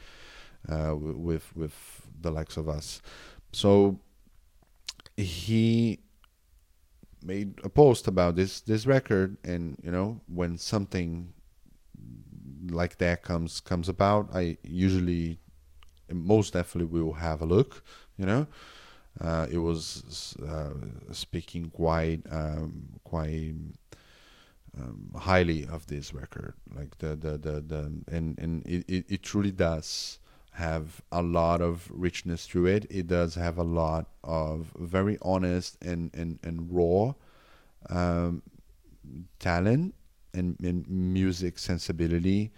Uh, 0.69 0.95
with 0.97 1.57
with 1.57 1.75
the 2.21 2.31
likes 2.31 2.57
of 2.57 2.69
us. 2.69 3.01
So 3.53 3.99
he 5.17 6.01
made 7.23 7.55
a 7.65 7.69
post 7.69 8.07
about 8.07 8.37
this 8.37 8.61
this 8.61 8.87
record, 8.87 9.37
and 9.45 9.77
you 9.83 9.91
know 9.91 10.21
when 10.27 10.57
something 10.59 11.33
like 12.71 12.99
that 12.99 13.23
comes 13.23 13.61
comes 13.61 13.89
about, 13.89 14.29
I 14.35 14.59
usually 14.63 15.39
most 16.13 16.53
definitely 16.53 17.01
will 17.01 17.15
have 17.15 17.41
a 17.41 17.47
look. 17.47 17.83
You 18.17 18.27
know, 18.27 18.47
uh, 19.21 19.47
it 19.51 19.59
was 19.59 20.37
uh, 20.47 20.75
speaking 21.13 21.71
quite 21.71 22.23
um, 22.31 23.01
quite 23.05 23.55
um, 24.79 25.11
highly 25.17 25.67
of 25.67 25.87
this 25.87 26.15
record. 26.15 26.55
Like 26.75 26.99
the 26.99 27.17
the 27.17 27.39
the, 27.39 27.61
the 27.61 27.93
and 28.11 28.39
and 28.39 28.67
it, 28.67 28.85
it, 28.89 29.05
it 29.09 29.23
truly 29.23 29.51
does 29.51 30.20
have 30.53 31.01
a 31.13 31.23
lot 31.23 31.61
of 31.61 31.89
richness 31.91 32.47
to 32.49 32.67
it. 32.67 32.87
It 32.91 33.07
does 33.07 33.35
have 33.35 33.59
a 33.59 33.63
lot 33.63 34.07
of 34.25 34.73
very 34.79 35.19
honest 35.23 35.77
and 35.83 36.11
and 36.15 36.39
and 36.43 36.69
raw 36.71 37.15
um, 37.89 38.43
talent 39.39 39.95
and, 40.35 40.57
and 40.61 40.89
music 40.89 41.59
sensibility. 41.59 42.53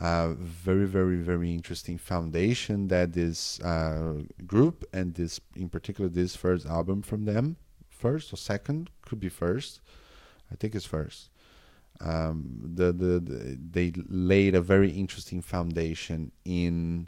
Uh, 0.00 0.32
very, 0.38 0.86
very, 0.86 1.16
very 1.16 1.52
interesting 1.52 1.98
foundation 1.98 2.88
that 2.88 3.12
this 3.12 3.60
uh, 3.60 4.22
group 4.46 4.84
and 4.94 5.14
this, 5.14 5.38
in 5.54 5.68
particular, 5.68 6.08
this 6.08 6.34
first 6.34 6.64
album 6.64 7.02
from 7.02 7.26
them, 7.26 7.56
first 7.90 8.32
or 8.32 8.36
second, 8.36 8.88
could 9.02 9.20
be 9.20 9.28
first. 9.28 9.82
I 10.50 10.54
think 10.54 10.74
it's 10.74 10.86
first. 10.86 11.28
Um, 12.00 12.58
the, 12.74 12.92
the, 12.92 13.20
the 13.20 13.58
they 13.70 13.92
laid 14.08 14.54
a 14.54 14.62
very 14.62 14.90
interesting 14.90 15.42
foundation 15.42 16.32
in 16.44 17.06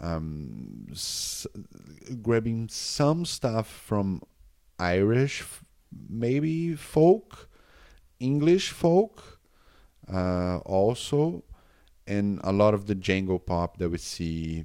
um, 0.00 0.86
s- 0.92 1.46
grabbing 2.22 2.68
some 2.68 3.24
stuff 3.24 3.68
from 3.68 4.22
Irish, 4.78 5.44
maybe 6.08 6.74
folk, 6.74 7.48
English 8.20 8.70
folk, 8.70 9.40
uh, 10.12 10.58
also, 10.58 11.44
and 12.06 12.40
a 12.44 12.52
lot 12.52 12.74
of 12.74 12.86
the 12.86 12.94
jangle 12.94 13.38
pop 13.38 13.78
that 13.78 13.88
we 13.88 13.98
see 13.98 14.64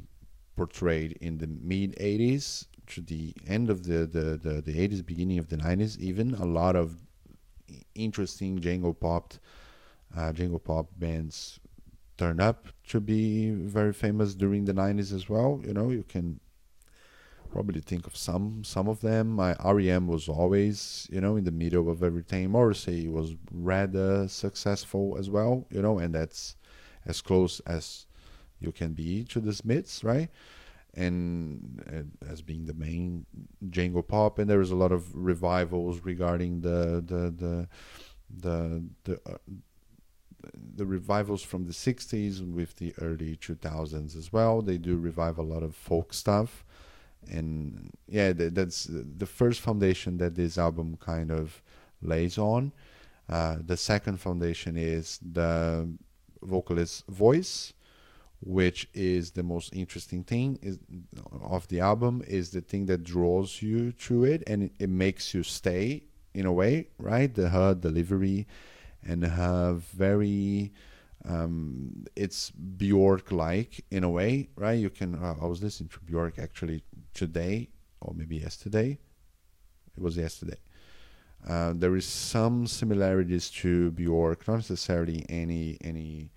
portrayed 0.56 1.18
in 1.22 1.38
the 1.38 1.48
mid 1.48 1.96
80s 1.98 2.66
to 2.88 3.02
the 3.02 3.34
end 3.48 3.70
of 3.70 3.84
the, 3.84 4.06
the, 4.06 4.38
the, 4.38 4.62
the 4.62 4.74
80s, 4.88 5.06
beginning 5.06 5.38
of 5.38 5.50
the 5.50 5.58
90s, 5.58 5.98
even 6.00 6.34
a 6.36 6.46
lot 6.46 6.76
of 6.76 6.98
interesting 7.96 8.60
jangle 8.60 8.94
pop, 8.94 9.34
uh, 10.18 10.34
pop 10.64 10.88
bands 10.98 11.60
turned 12.20 12.42
up 12.42 12.68
to 12.90 13.00
be 13.00 13.50
very 13.52 13.94
famous 13.94 14.36
during 14.36 14.66
the 14.66 14.74
90s 14.74 15.14
as 15.14 15.30
well. 15.30 15.62
You 15.66 15.74
know, 15.74 15.90
you 15.90 16.04
can 16.04 16.42
probably 17.50 17.80
think 17.80 18.06
of 18.06 18.16
some 18.16 18.64
some 18.64 18.88
of 18.90 19.00
them. 19.00 19.30
My 19.30 19.56
REM 19.64 20.06
was 20.08 20.28
always, 20.28 21.08
you 21.10 21.22
know, 21.22 21.38
in 21.38 21.46
the 21.46 21.52
middle 21.64 21.90
of 21.90 22.04
everything. 22.04 22.52
Morrissey 22.52 23.08
was 23.08 23.36
rather 23.52 24.28
successful 24.28 25.16
as 25.18 25.30
well, 25.30 25.66
you 25.72 25.82
know, 25.82 25.98
and 25.98 26.14
that's 26.14 26.58
as 27.06 27.22
close 27.22 27.62
as 27.62 28.06
you 28.60 28.74
can 28.74 28.92
be 28.94 29.24
to 29.24 29.40
the 29.40 29.54
Smiths, 29.54 30.04
right? 30.04 30.30
And, 30.94 32.12
as 32.30 32.42
being 32.42 32.66
the 32.66 32.74
main 32.74 33.26
jangle 33.70 34.04
pop, 34.04 34.40
and 34.40 34.50
there 34.50 34.60
was 34.60 34.72
a 34.72 34.76
lot 34.84 34.92
of 34.92 35.16
revivals 35.16 36.02
regarding 36.04 36.62
the 36.62 37.02
the 37.12 37.22
the 37.32 37.68
the 38.46 38.84
the, 39.06 39.22
uh, 39.26 39.38
the 40.76 40.86
revivals 40.86 41.44
from 41.44 41.66
the 41.66 41.74
60s 41.74 42.42
with 42.54 42.76
the 42.78 42.94
early 43.02 43.36
2000s 43.36 44.16
as 44.16 44.32
well. 44.32 44.62
They 44.62 44.78
do 44.78 44.98
revive 44.98 45.38
a 45.38 45.44
lot 45.44 45.64
of 45.64 45.76
folk 45.76 46.14
stuff 46.14 46.64
and 47.28 47.92
yeah, 48.08 48.34
that's 48.36 48.88
the 48.90 49.26
first 49.26 49.62
foundation 49.62 50.18
that 50.18 50.36
this 50.36 50.58
album 50.58 50.98
kind 51.00 51.32
of 51.32 51.62
lays 52.02 52.38
on. 52.38 52.72
Uh, 53.28 53.58
the 53.64 53.78
second 53.78 54.20
foundation 54.20 54.78
is 54.78 55.20
the 55.22 55.88
vocalist's 56.42 57.04
voice, 57.08 57.74
which 58.42 58.88
is 58.94 59.32
the 59.32 59.44
most 59.44 59.76
interesting 59.76 60.24
thing 60.24 60.58
is, 60.62 60.80
of 61.42 61.68
the 61.68 61.80
album. 61.80 62.24
Is 62.28 62.52
the 62.52 62.62
thing 62.62 62.86
that 62.88 63.04
draws 63.04 63.62
you 63.62 63.92
to 63.92 64.24
it, 64.24 64.44
and 64.48 64.64
it, 64.64 64.72
it 64.80 64.90
makes 64.90 65.34
you 65.34 65.44
stay 65.44 66.04
in 66.34 66.46
a 66.46 66.54
way, 66.54 66.88
right? 66.98 67.34
The 67.34 67.50
her 67.50 67.76
delivery 67.76 68.48
and 69.10 69.24
have 69.24 69.84
very 69.86 70.72
um, 71.26 72.06
it's 72.16 72.52
Bjork 72.52 73.32
like 73.32 73.84
in 73.92 74.04
a 74.04 74.10
way, 74.10 74.50
right? 74.56 74.80
You 74.80 74.90
can. 74.90 75.16
Uh, 75.16 75.36
I 75.42 75.46
was 75.46 75.62
listening 75.62 75.90
to 75.90 76.00
Bjork 76.00 76.40
actually 76.40 76.84
today 77.14 77.70
or 78.00 78.14
maybe 78.16 78.38
yesterday. 78.38 78.98
It 79.98 80.02
was 80.02 80.16
yesterday. 80.16 80.58
Uh, 81.48 81.74
there 81.76 81.96
is 81.96 82.06
some 82.06 82.68
similarities 82.68 83.50
to 83.50 83.92
Bjork, 83.92 84.48
not 84.48 84.56
necessarily 84.56 85.26
any 85.28 85.78
any 85.82 86.32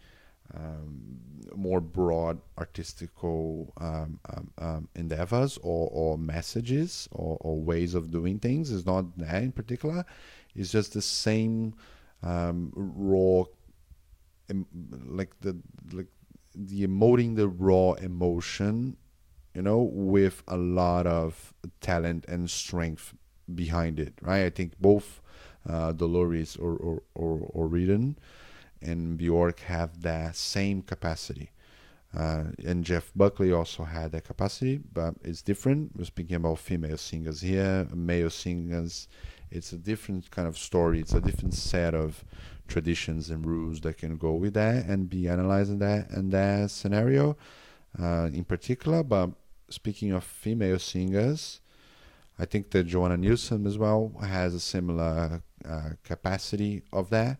um, 0.54 1.18
more 1.54 1.80
broad 1.80 2.40
artistical 2.58 3.72
um, 3.80 4.18
um, 4.30 4.50
um, 4.58 4.88
endeavors 4.96 5.58
or, 5.62 5.88
or 5.92 6.18
messages 6.18 7.08
or, 7.12 7.38
or, 7.40 7.58
ways 7.58 7.94
of 7.94 8.10
doing 8.10 8.38
things. 8.38 8.70
It's 8.70 8.84
not 8.84 9.16
that 9.18 9.42
in 9.42 9.52
particular. 9.52 10.04
It's 10.54 10.70
just 10.70 10.92
the 10.92 11.00
same 11.00 11.74
um, 12.22 12.72
raw, 12.74 13.44
like 15.06 15.38
the 15.40 15.56
like 15.92 16.08
the 16.54 16.86
emoting 16.86 17.36
the 17.36 17.48
raw 17.48 17.92
emotion, 17.94 18.96
you 19.54 19.62
know, 19.62 19.82
with 19.92 20.42
a 20.48 20.56
lot 20.56 21.06
of 21.06 21.54
talent 21.80 22.24
and 22.28 22.50
strength 22.50 23.14
behind 23.54 23.98
it. 23.98 24.14
Right. 24.20 24.44
I 24.44 24.50
think 24.50 24.78
both 24.80 25.20
uh, 25.68 25.92
Dolores 25.92 26.56
or 26.56 26.76
or 26.76 27.02
or, 27.14 27.50
O'Riordan 27.54 28.18
and 28.80 29.16
Bjork 29.16 29.60
have 29.60 30.02
that 30.02 30.36
same 30.36 30.82
capacity. 30.82 31.50
Uh, 32.14 32.44
and 32.66 32.84
Jeff 32.84 33.10
Buckley 33.16 33.52
also 33.52 33.84
had 33.84 34.12
that 34.12 34.24
capacity, 34.24 34.80
but 34.92 35.14
it's 35.24 35.40
different. 35.40 35.92
We're 35.96 36.04
speaking 36.04 36.36
about 36.36 36.58
female 36.58 36.98
singers 36.98 37.40
here, 37.40 37.88
male 37.94 38.28
singers. 38.28 39.08
It's 39.52 39.72
a 39.72 39.76
different 39.76 40.30
kind 40.30 40.48
of 40.48 40.56
story. 40.58 41.00
It's 41.00 41.14
a 41.14 41.20
different 41.20 41.54
set 41.54 41.94
of 41.94 42.24
traditions 42.68 43.30
and 43.30 43.46
rules 43.46 43.80
that 43.80 43.98
can 43.98 44.16
go 44.16 44.32
with 44.32 44.54
that 44.54 44.86
and 44.86 45.08
be 45.08 45.28
analyzing 45.28 45.78
that 45.80 46.10
and 46.10 46.32
that 46.32 46.70
scenario, 46.70 47.36
uh, 48.00 48.30
in 48.32 48.44
particular. 48.44 49.02
But 49.02 49.30
speaking 49.68 50.12
of 50.12 50.24
female 50.24 50.78
singers, 50.78 51.60
I 52.38 52.46
think 52.46 52.70
that 52.70 52.84
Joanna 52.84 53.16
Newsom 53.16 53.66
as 53.66 53.78
well 53.78 54.12
has 54.20 54.54
a 54.54 54.60
similar 54.60 55.42
uh, 55.68 55.90
capacity 56.02 56.82
of 56.92 57.10
that 57.10 57.38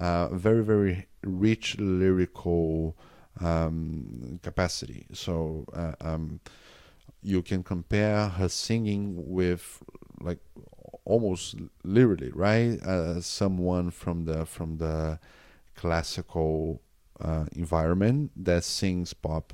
uh, 0.00 0.28
very 0.28 0.64
very 0.64 1.06
rich 1.22 1.78
lyrical 1.78 2.96
um, 3.40 4.40
capacity. 4.42 5.06
So 5.12 5.66
uh, 5.72 5.92
um, 6.00 6.40
you 7.22 7.42
can 7.42 7.62
compare 7.62 8.28
her 8.28 8.48
singing 8.48 9.14
with 9.16 9.82
like 10.20 10.38
almost 11.04 11.56
literally 11.84 12.30
right 12.30 12.80
uh, 12.82 13.20
someone 13.20 13.90
from 13.90 14.24
the 14.24 14.44
from 14.46 14.78
the 14.78 15.18
classical 15.74 16.80
uh, 17.20 17.46
environment 17.52 18.30
that 18.36 18.64
sings 18.64 19.12
pop 19.12 19.52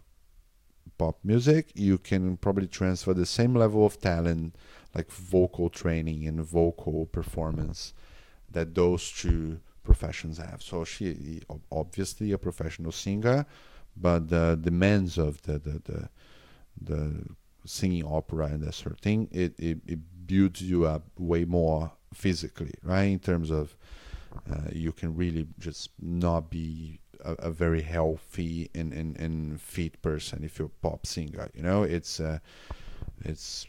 pop 0.98 1.18
music 1.22 1.70
you 1.74 1.98
can 1.98 2.36
probably 2.36 2.66
transfer 2.66 3.12
the 3.14 3.26
same 3.26 3.54
level 3.54 3.84
of 3.84 3.98
talent 4.00 4.54
like 4.94 5.10
vocal 5.10 5.68
training 5.68 6.26
and 6.26 6.42
vocal 6.42 7.06
performance 7.06 7.92
that 8.50 8.74
those 8.74 9.12
two 9.12 9.60
professions 9.86 10.38
have. 10.38 10.62
So 10.62 10.84
she 10.84 11.42
obviously 11.70 12.32
a 12.32 12.38
professional 12.38 12.92
singer, 12.92 13.46
but 13.96 14.28
the 14.28 14.58
demands 14.60 15.16
of 15.18 15.42
the 15.42 15.58
the 15.58 15.82
the, 15.88 16.08
the 16.80 17.00
singing 17.64 18.04
opera 18.04 18.46
and 18.46 18.62
that 18.62 18.74
sort 18.74 18.92
of 18.92 19.00
thing 19.00 19.28
it, 19.32 19.52
it, 19.58 19.78
it 19.88 19.98
builds 20.26 20.62
you 20.62 20.86
up 20.86 21.04
way 21.18 21.44
more 21.44 21.92
physically, 22.12 22.74
right? 22.82 23.04
In 23.04 23.18
terms 23.18 23.50
of 23.50 23.76
uh, 24.50 24.68
you 24.72 24.92
can 24.92 25.16
really 25.16 25.46
just 25.58 25.90
not 26.00 26.50
be 26.50 27.00
a, 27.24 27.32
a, 27.34 27.50
very 27.50 27.82
healthy 27.82 28.70
and, 28.74 28.92
and, 28.92 29.18
and 29.18 29.60
fit 29.60 30.00
person 30.02 30.44
if 30.44 30.58
you're 30.58 30.66
a 30.68 30.86
pop 30.86 31.06
singer. 31.06 31.48
You 31.54 31.62
know, 31.62 31.82
it's 31.82 32.20
uh, 32.20 32.38
it's 33.24 33.66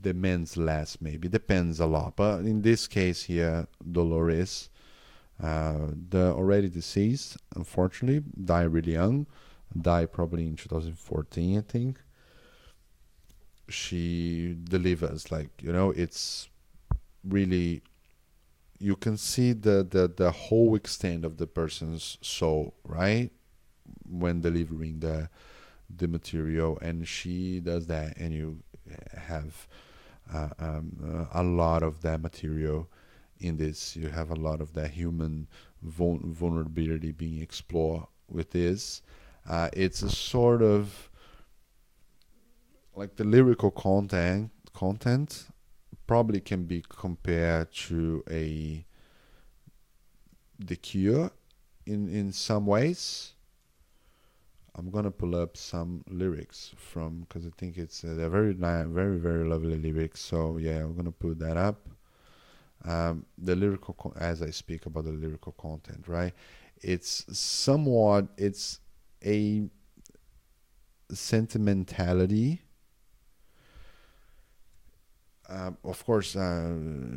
demands 0.00 0.56
less 0.56 0.98
maybe 1.00 1.28
depends 1.28 1.78
a 1.78 1.86
lot 1.86 2.16
but 2.16 2.40
in 2.40 2.62
this 2.62 2.86
case 2.86 3.22
here 3.24 3.66
dolores 3.92 4.70
uh, 5.42 5.88
the 6.08 6.32
already 6.32 6.68
deceased 6.68 7.36
unfortunately 7.54 8.22
died 8.44 8.72
really 8.72 8.92
young 8.92 9.26
died 9.82 10.10
probably 10.10 10.46
in 10.46 10.56
2014 10.56 11.58
i 11.58 11.60
think 11.60 12.00
she 13.70 14.56
delivers 14.64 15.30
like 15.30 15.50
you 15.62 15.72
know 15.72 15.90
it's 15.90 16.48
really 17.24 17.82
you 18.78 18.96
can 18.96 19.16
see 19.16 19.52
the, 19.52 19.86
the 19.88 20.12
the 20.16 20.30
whole 20.30 20.74
extent 20.74 21.24
of 21.24 21.36
the 21.36 21.46
person's 21.46 22.18
soul 22.22 22.74
right 22.84 23.30
when 24.08 24.40
delivering 24.40 25.00
the 25.00 25.28
the 25.94 26.08
material 26.08 26.78
and 26.80 27.06
she 27.06 27.60
does 27.60 27.86
that 27.86 28.16
and 28.16 28.32
you 28.32 28.58
have 29.14 29.66
uh, 30.32 30.48
um, 30.58 31.28
uh, 31.32 31.40
a 31.40 31.42
lot 31.42 31.82
of 31.82 32.02
that 32.02 32.20
material 32.20 32.88
in 33.40 33.56
this. 33.56 33.96
You 33.96 34.08
have 34.08 34.30
a 34.30 34.36
lot 34.36 34.60
of 34.60 34.72
that 34.74 34.90
human 34.90 35.48
vul- 35.82 36.20
vulnerability 36.22 37.12
being 37.12 37.42
explored 37.42 38.04
with 38.28 38.50
this. 38.50 39.02
Uh, 39.48 39.70
it's 39.72 40.02
a 40.02 40.10
sort 40.10 40.62
of 40.62 41.09
like 42.94 43.16
the 43.16 43.24
lyrical 43.24 43.70
content 43.70 44.50
content 44.72 45.46
probably 46.06 46.40
can 46.40 46.64
be 46.64 46.82
compared 46.88 47.72
to 47.72 48.22
a 48.30 48.84
the 50.58 50.76
cure 50.76 51.30
in 51.86 52.08
in 52.08 52.32
some 52.32 52.66
ways 52.66 53.34
I'm 54.74 54.90
gonna 54.90 55.10
pull 55.10 55.34
up 55.34 55.56
some 55.56 56.04
lyrics 56.08 56.72
from 56.76 57.20
because 57.20 57.46
I 57.46 57.50
think 57.58 57.76
it's 57.76 58.04
uh, 58.04 58.14
they're 58.14 58.30
very 58.30 58.54
very 58.54 59.18
very 59.18 59.46
lovely 59.46 59.76
lyrics. 59.76 60.20
So 60.20 60.56
yeah, 60.58 60.78
I'm 60.78 60.96
gonna 60.96 61.10
put 61.12 61.38
that 61.40 61.56
up. 61.56 61.88
Um, 62.84 63.26
the 63.36 63.54
lyrical 63.54 63.94
co- 63.94 64.14
as 64.16 64.40
I 64.40 64.50
speak 64.50 64.86
about 64.86 65.04
the 65.04 65.12
lyrical 65.12 65.52
content, 65.52 66.08
right? 66.08 66.32
It's 66.80 67.26
somewhat 67.38 68.28
it's 68.38 68.80
a 69.24 69.68
sentimentality. 71.12 72.62
Uh, 75.50 75.72
of 75.84 76.04
course, 76.06 76.36
uh, 76.36 76.70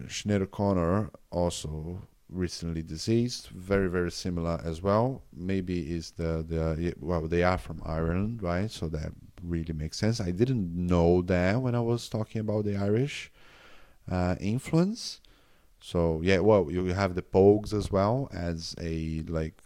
Sinead 0.08 1.12
also 1.30 2.02
recently 2.30 2.82
deceased. 2.82 3.50
Very 3.50 3.88
very 3.88 4.12
similar 4.12 4.60
as 4.64 4.82
well. 4.82 5.22
Maybe 5.32 5.92
is 5.94 6.12
the 6.12 6.44
the 6.48 6.96
well 7.00 7.28
they 7.28 7.44
are 7.44 7.60
from 7.60 7.82
Ireland, 7.86 8.42
right? 8.42 8.72
So 8.72 8.88
that 8.90 9.12
really 9.44 9.74
makes 9.74 9.98
sense. 10.00 10.20
I 10.20 10.32
didn't 10.32 10.74
know 10.76 11.22
that 11.24 11.62
when 11.62 11.76
I 11.76 11.82
was 11.82 12.10
talking 12.10 12.42
about 12.42 12.66
the 12.66 12.76
Irish 12.76 13.32
uh, 14.12 14.36
influence. 14.40 15.22
So 15.80 16.22
yeah, 16.24 16.40
well 16.40 16.72
you 16.72 16.86
have 16.88 17.16
the 17.16 17.22
Pogues 17.22 17.74
as 17.74 17.92
well 17.92 18.30
as 18.34 18.76
a 18.82 19.22
like 19.28 19.62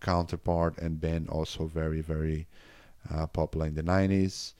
counterpart 0.00 0.78
and 0.78 1.00
band 1.00 1.28
also 1.28 1.66
very 1.66 2.00
very 2.00 2.46
uh, 3.12 3.26
popular 3.26 3.66
in 3.66 3.74
the 3.74 3.82
90s. 3.82 4.54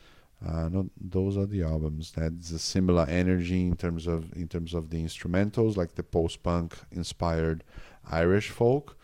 Uh, 0.45 0.69
not, 0.69 0.87
those 1.01 1.37
are 1.37 1.47
the 1.47 1.63
albums. 1.63 2.13
That's 2.13 2.51
a 2.51 2.59
similar 2.59 3.07
energy 3.09 3.67
in 3.67 3.77
terms 3.77 4.07
of 4.07 4.33
in 4.37 4.49
terms 4.49 4.75
of 4.75 4.91
the 4.91 5.03
instrumentals, 5.03 5.77
like 5.77 5.95
the 5.95 6.03
post-punk 6.03 6.77
inspired 6.91 7.65
Irish 8.11 8.51
folk, 8.51 8.99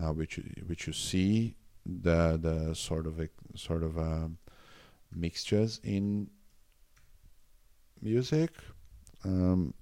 uh, 0.00 0.12
which 0.12 0.38
which 0.66 0.86
you 0.86 0.92
see 0.92 1.56
the 1.84 2.38
the 2.40 2.74
sort 2.74 3.06
of 3.06 3.18
a, 3.18 3.28
sort 3.56 3.82
of 3.82 3.98
uh, 3.98 4.28
mixtures 5.12 5.80
in 5.82 6.28
music. 8.00 8.52
Um, 9.24 9.74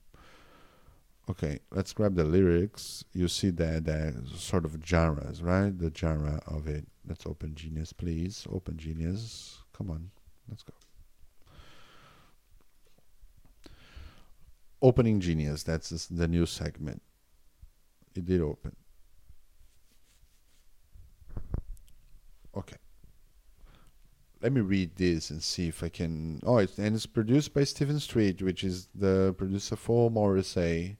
okay, 1.28 1.58
let's 1.72 1.92
grab 1.92 2.14
the 2.14 2.24
lyrics. 2.24 3.04
You 3.12 3.28
see 3.28 3.50
that 3.50 3.84
the 3.84 4.22
sort 4.34 4.64
of 4.64 4.78
genres, 4.82 5.42
right? 5.42 5.78
The 5.78 5.92
genre 5.94 6.40
of 6.46 6.66
it. 6.68 6.86
Let's 7.06 7.26
open 7.26 7.54
Genius, 7.54 7.92
please. 7.92 8.46
Open 8.50 8.78
Genius. 8.78 9.58
Come 9.74 9.90
on, 9.90 10.10
let's 10.48 10.62
go. 10.62 10.72
Opening 14.82 15.20
genius 15.20 15.62
that's 15.62 16.06
the 16.06 16.28
new 16.28 16.46
segment 16.46 17.02
it 18.14 18.24
did 18.24 18.40
open 18.40 18.74
okay 22.56 22.76
let 24.42 24.52
me 24.52 24.60
read 24.60 24.94
this 24.96 25.30
and 25.30 25.42
see 25.42 25.68
if 25.68 25.82
I 25.82 25.88
can. 25.88 26.40
Oh, 26.44 26.58
it, 26.58 26.78
and 26.78 26.94
it's 26.94 27.06
produced 27.06 27.54
by 27.54 27.64
Stephen 27.64 27.98
Street, 27.98 28.42
which 28.42 28.64
is 28.64 28.88
the 28.94 29.34
producer 29.36 29.76
for 29.76 30.10
Morrissey, 30.10 30.98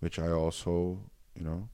which 0.00 0.18
I 0.18 0.30
also, 0.30 0.98
you 1.34 1.44
know, 1.44 1.68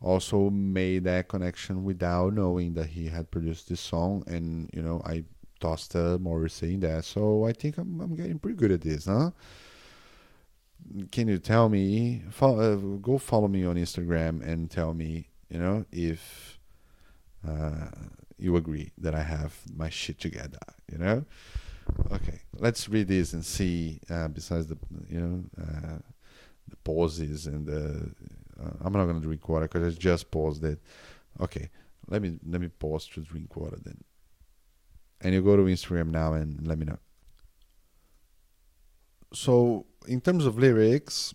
also 0.00 0.50
made 0.50 1.04
that 1.04 1.28
connection 1.28 1.84
without 1.84 2.34
knowing 2.34 2.74
that 2.74 2.88
he 2.88 3.06
had 3.06 3.30
produced 3.30 3.68
this 3.68 3.80
song, 3.80 4.24
and 4.26 4.68
you 4.72 4.82
know, 4.82 5.00
I 5.04 5.24
tossed 5.60 5.94
uh, 5.96 6.18
Morrissey 6.20 6.74
in 6.74 6.80
there. 6.80 7.02
So 7.02 7.46
I 7.46 7.52
think 7.52 7.78
I'm 7.78 8.00
I'm 8.00 8.16
getting 8.16 8.38
pretty 8.38 8.56
good 8.56 8.72
at 8.72 8.80
this, 8.80 9.06
huh? 9.06 9.30
Can 11.10 11.28
you 11.28 11.38
tell 11.38 11.68
me? 11.68 12.22
Follow, 12.30 12.72
uh, 12.72 12.76
go 12.98 13.18
follow 13.18 13.48
me 13.48 13.64
on 13.64 13.76
Instagram 13.76 14.42
and 14.46 14.70
tell 14.70 14.94
me, 14.94 15.28
you 15.50 15.58
know, 15.58 15.84
if 15.92 16.58
uh, 17.46 17.88
you 18.38 18.56
agree 18.56 18.92
that 18.98 19.14
I 19.14 19.22
have 19.22 19.58
my 19.74 19.90
shit 19.90 20.18
together. 20.18 20.58
You 20.90 20.98
know. 20.98 21.24
Okay, 22.12 22.40
let's 22.54 22.88
read 22.88 23.08
this 23.08 23.32
and 23.32 23.44
see. 23.44 24.00
Uh, 24.10 24.28
besides 24.28 24.66
the, 24.66 24.76
you 25.08 25.20
know, 25.20 25.44
uh, 25.60 25.98
the 26.68 26.76
pauses 26.84 27.46
and 27.46 27.66
the, 27.66 28.10
uh, 28.62 28.70
I'm 28.82 28.92
not 28.92 29.06
gonna 29.06 29.20
drink 29.20 29.48
water 29.48 29.68
because 29.68 29.94
I 29.94 29.98
just 29.98 30.30
paused 30.30 30.64
it. 30.64 30.80
Okay, 31.40 31.70
let 32.08 32.22
me 32.22 32.38
let 32.46 32.60
me 32.60 32.68
pause 32.68 33.06
to 33.08 33.20
drink 33.20 33.56
water 33.56 33.78
then. 33.82 33.98
And 35.20 35.34
you 35.34 35.42
go 35.42 35.56
to 35.56 35.62
Instagram 35.62 36.10
now 36.10 36.34
and 36.34 36.66
let 36.66 36.78
me 36.78 36.86
know. 36.86 36.98
So 39.32 39.86
in 40.06 40.20
terms 40.20 40.46
of 40.46 40.58
lyrics, 40.58 41.34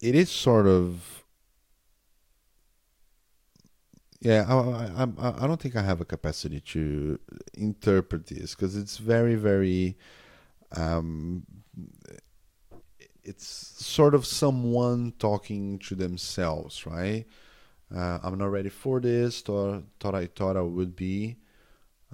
it 0.00 0.14
is 0.14 0.30
sort 0.30 0.66
of 0.66 1.24
yeah 4.20 4.44
I, 4.48 5.04
I, 5.04 5.44
I 5.44 5.46
don't 5.46 5.60
think 5.60 5.76
i 5.76 5.82
have 5.82 6.00
a 6.00 6.04
capacity 6.04 6.60
to 6.60 7.18
interpret 7.54 8.26
this 8.26 8.54
because 8.54 8.76
it's 8.76 8.96
very 8.98 9.34
very 9.34 9.96
um, 10.76 11.44
it's 13.24 13.44
sort 13.44 14.14
of 14.14 14.24
someone 14.24 15.12
talking 15.18 15.78
to 15.80 15.94
themselves 15.94 16.86
right? 16.86 17.26
Uh, 17.94 18.18
i'm 18.22 18.38
not 18.38 18.50
ready 18.50 18.68
for 18.68 19.00
this 19.00 19.40
thought, 19.40 19.84
thought 19.98 20.14
i 20.14 20.26
thought 20.26 20.56
i 20.56 20.62
would 20.62 20.94
be. 20.96 21.36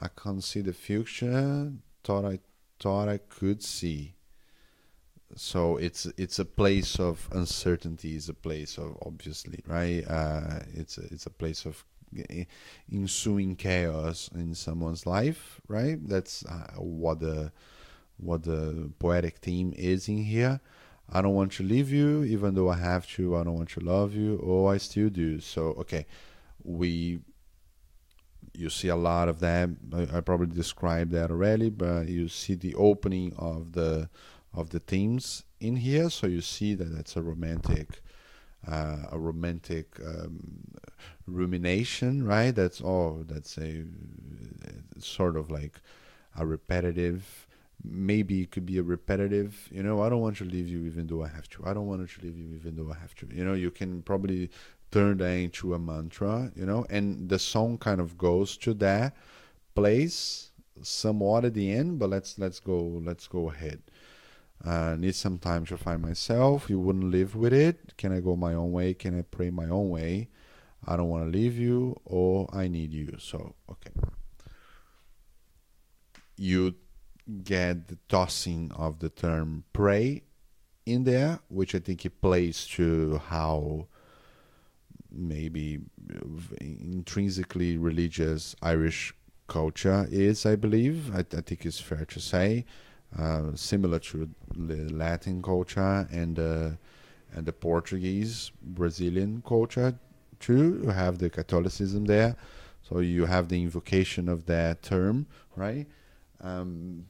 I 0.01 0.09
can't 0.09 0.45
see 0.45 0.61
the 0.61 0.73
future 0.75 1.73
thought 2.07 2.25
i 2.25 2.39
thought 2.79 3.09
I 3.09 3.19
could 3.19 3.63
see. 3.63 4.15
So 5.35 5.77
it's 5.77 6.07
it's 6.17 6.39
a 6.39 6.45
place 6.45 7.01
of 7.01 7.29
uncertainty. 7.33 8.15
It's 8.15 8.29
a 8.29 8.35
place 8.35 8.79
of 8.79 8.97
obviously 9.05 9.61
right. 9.67 10.05
Uh, 10.09 10.61
it's 10.73 10.99
a, 10.99 11.03
it's 11.13 11.27
a 11.27 11.31
place 11.31 11.67
of 11.67 11.85
ensuing 12.93 13.57
chaos 13.57 14.31
in 14.35 14.55
someone's 14.55 15.05
life. 15.05 15.61
Right. 15.67 15.99
That's 16.09 16.45
uh, 16.47 16.75
what 16.77 17.21
the 17.21 17.51
what 18.19 18.45
the 18.45 18.93
poetic 18.99 19.39
theme 19.39 19.75
is 19.77 20.09
in 20.09 20.23
here. 20.25 20.61
I 21.13 21.23
don't 21.23 21.35
want 21.35 21.53
to 21.53 21.63
leave 21.63 21.91
you, 21.91 22.25
even 22.25 22.55
though 22.55 22.69
I 22.69 22.77
have 22.77 23.07
to. 23.15 23.37
I 23.37 23.45
don't 23.45 23.57
want 23.57 23.71
to 23.71 23.81
love 23.81 24.15
you, 24.15 24.37
or 24.37 24.73
I 24.73 24.79
still 24.79 25.09
do. 25.09 25.41
So 25.41 25.75
okay, 25.83 26.07
we 26.63 27.21
you 28.57 28.71
see 28.71 28.89
a 28.89 28.97
lot 28.97 29.29
of 29.29 29.41
that. 29.41 29.71
I, 29.93 30.19
I, 30.19 30.21
probably 30.21 30.55
described 30.55 31.13
that 31.13 31.31
already, 31.31 31.71
but 31.71 32.09
you 32.09 32.29
see 32.29 32.55
the 32.55 32.75
opening 32.75 33.35
of 33.39 33.73
the 33.73 34.09
of 34.55 34.71
the 34.71 34.81
themes 34.81 35.45
in 35.61 35.77
here, 35.77 36.09
so 36.11 36.27
you 36.27 36.41
see 36.41 36.75
that 36.75 36.95
that's 36.95 37.17
a 37.17 37.23
romantic. 37.23 38.03
Uh, 38.67 39.07
a 39.13 39.19
romantic 39.19 40.01
um, 40.05 40.41
rumination, 41.29 42.27
right? 42.27 42.53
That's 42.53 42.81
all. 42.81 43.23
That's 43.25 43.57
a 43.59 43.85
sort 44.99 45.37
of 45.37 45.51
like 45.51 45.81
a 46.37 46.45
repetitive. 46.45 47.47
Maybe 47.85 48.43
it 48.43 48.51
could 48.51 48.67
be 48.67 48.79
a 48.79 48.83
repetitive. 48.83 49.69
You 49.71 49.83
know, 49.83 50.03
I 50.03 50.09
don't 50.09 50.21
want 50.21 50.39
to 50.39 50.45
leave 50.45 50.67
you 50.67 50.85
even 50.85 51.07
though 51.07 51.23
I 51.23 51.29
have 51.29 51.49
to. 51.51 51.63
I 51.65 51.75
don't 51.75 51.87
want 51.87 52.09
to 52.09 52.23
leave 52.23 52.37
you 52.37 52.55
even 52.55 52.75
though 52.75 52.91
I 52.91 52.99
have 52.99 53.15
to. 53.17 53.29
You 53.33 53.45
know, 53.45 53.55
you 53.55 53.71
can 53.71 54.03
probably 54.03 54.51
turn 54.91 55.19
that 55.19 55.33
into 55.33 55.75
a 55.75 55.79
mantra, 55.79 56.51
you 56.55 56.67
know, 56.67 56.87
and 56.91 57.29
the 57.29 57.39
song 57.39 57.79
kind 57.79 58.01
of 58.01 58.17
goes 58.17 58.57
to 58.59 58.75
that 58.75 59.17
place 59.75 60.51
somewhat 60.83 61.45
at 61.45 61.55
the 61.55 61.73
end, 61.73 61.99
but 61.99 62.11
let's 62.11 62.39
let's 62.39 62.61
go 62.61 63.01
let's 63.05 63.27
go 63.27 63.51
ahead. 63.51 63.83
Uh, 64.65 64.97
need 64.99 65.15
some 65.15 65.39
time 65.39 65.67
to 65.67 65.77
find 65.77 66.01
myself. 66.01 66.71
You 66.71 66.81
wouldn't 66.81 67.05
live 67.05 67.37
with 67.37 67.53
it. 67.53 67.97
Can 67.99 68.13
I 68.13 68.21
go 68.21 68.37
my 68.37 68.55
own 68.55 68.73
way? 68.73 68.95
Can 68.95 69.19
I 69.19 69.23
pray 69.23 69.51
my 69.51 69.69
own 69.69 69.91
way? 69.91 70.29
I 70.87 70.97
don't 70.97 71.09
want 71.09 71.25
to 71.25 71.39
leave 71.39 71.59
you, 71.59 72.01
or 72.05 72.49
I 72.53 72.69
need 72.69 72.93
you. 72.93 73.17
So 73.19 73.55
okay, 73.71 73.93
you 76.37 76.75
get 77.43 77.89
the 77.89 77.99
tossing 78.09 78.71
of 78.73 79.01
the 79.01 79.09
term 79.09 79.65
pray 79.73 80.23
in 80.85 81.05
there, 81.05 81.41
which 81.49 81.75
I 81.75 81.81
think 81.81 82.05
it 82.07 82.21
plays 82.21 82.67
to 82.69 83.21
how 83.29 83.89
maybe 85.17 85.81
intrinsically 86.61 87.77
religious 87.79 88.55
Irish 88.63 89.15
culture 89.49 90.07
is, 90.11 90.47
I 90.47 90.57
believe. 90.57 91.15
I, 91.15 91.21
I 91.21 91.41
think 91.41 91.65
it's 91.65 91.81
fair 91.81 92.05
to 92.05 92.21
say, 92.21 92.65
uh, 93.19 93.55
similar 93.55 93.99
to 93.99 94.29
the 94.55 94.93
Latin 94.93 95.43
culture 95.43 96.09
and 96.11 96.39
uh, 96.39 96.71
and 97.33 97.45
the 97.45 97.53
Portuguese 97.53 98.53
Brazilian 98.63 99.43
culture 99.47 99.99
too. 100.41 100.81
You 100.83 100.91
have 100.91 101.19
the 101.19 101.31
Catholicism 101.31 102.05
there, 102.07 102.37
so 102.83 103.01
you 103.01 103.27
have 103.27 103.49
the 103.49 103.63
invocation 103.63 104.29
of 104.29 104.47
that 104.47 104.83
term, 104.83 105.27
right? 105.55 105.87
Um, 106.41 107.07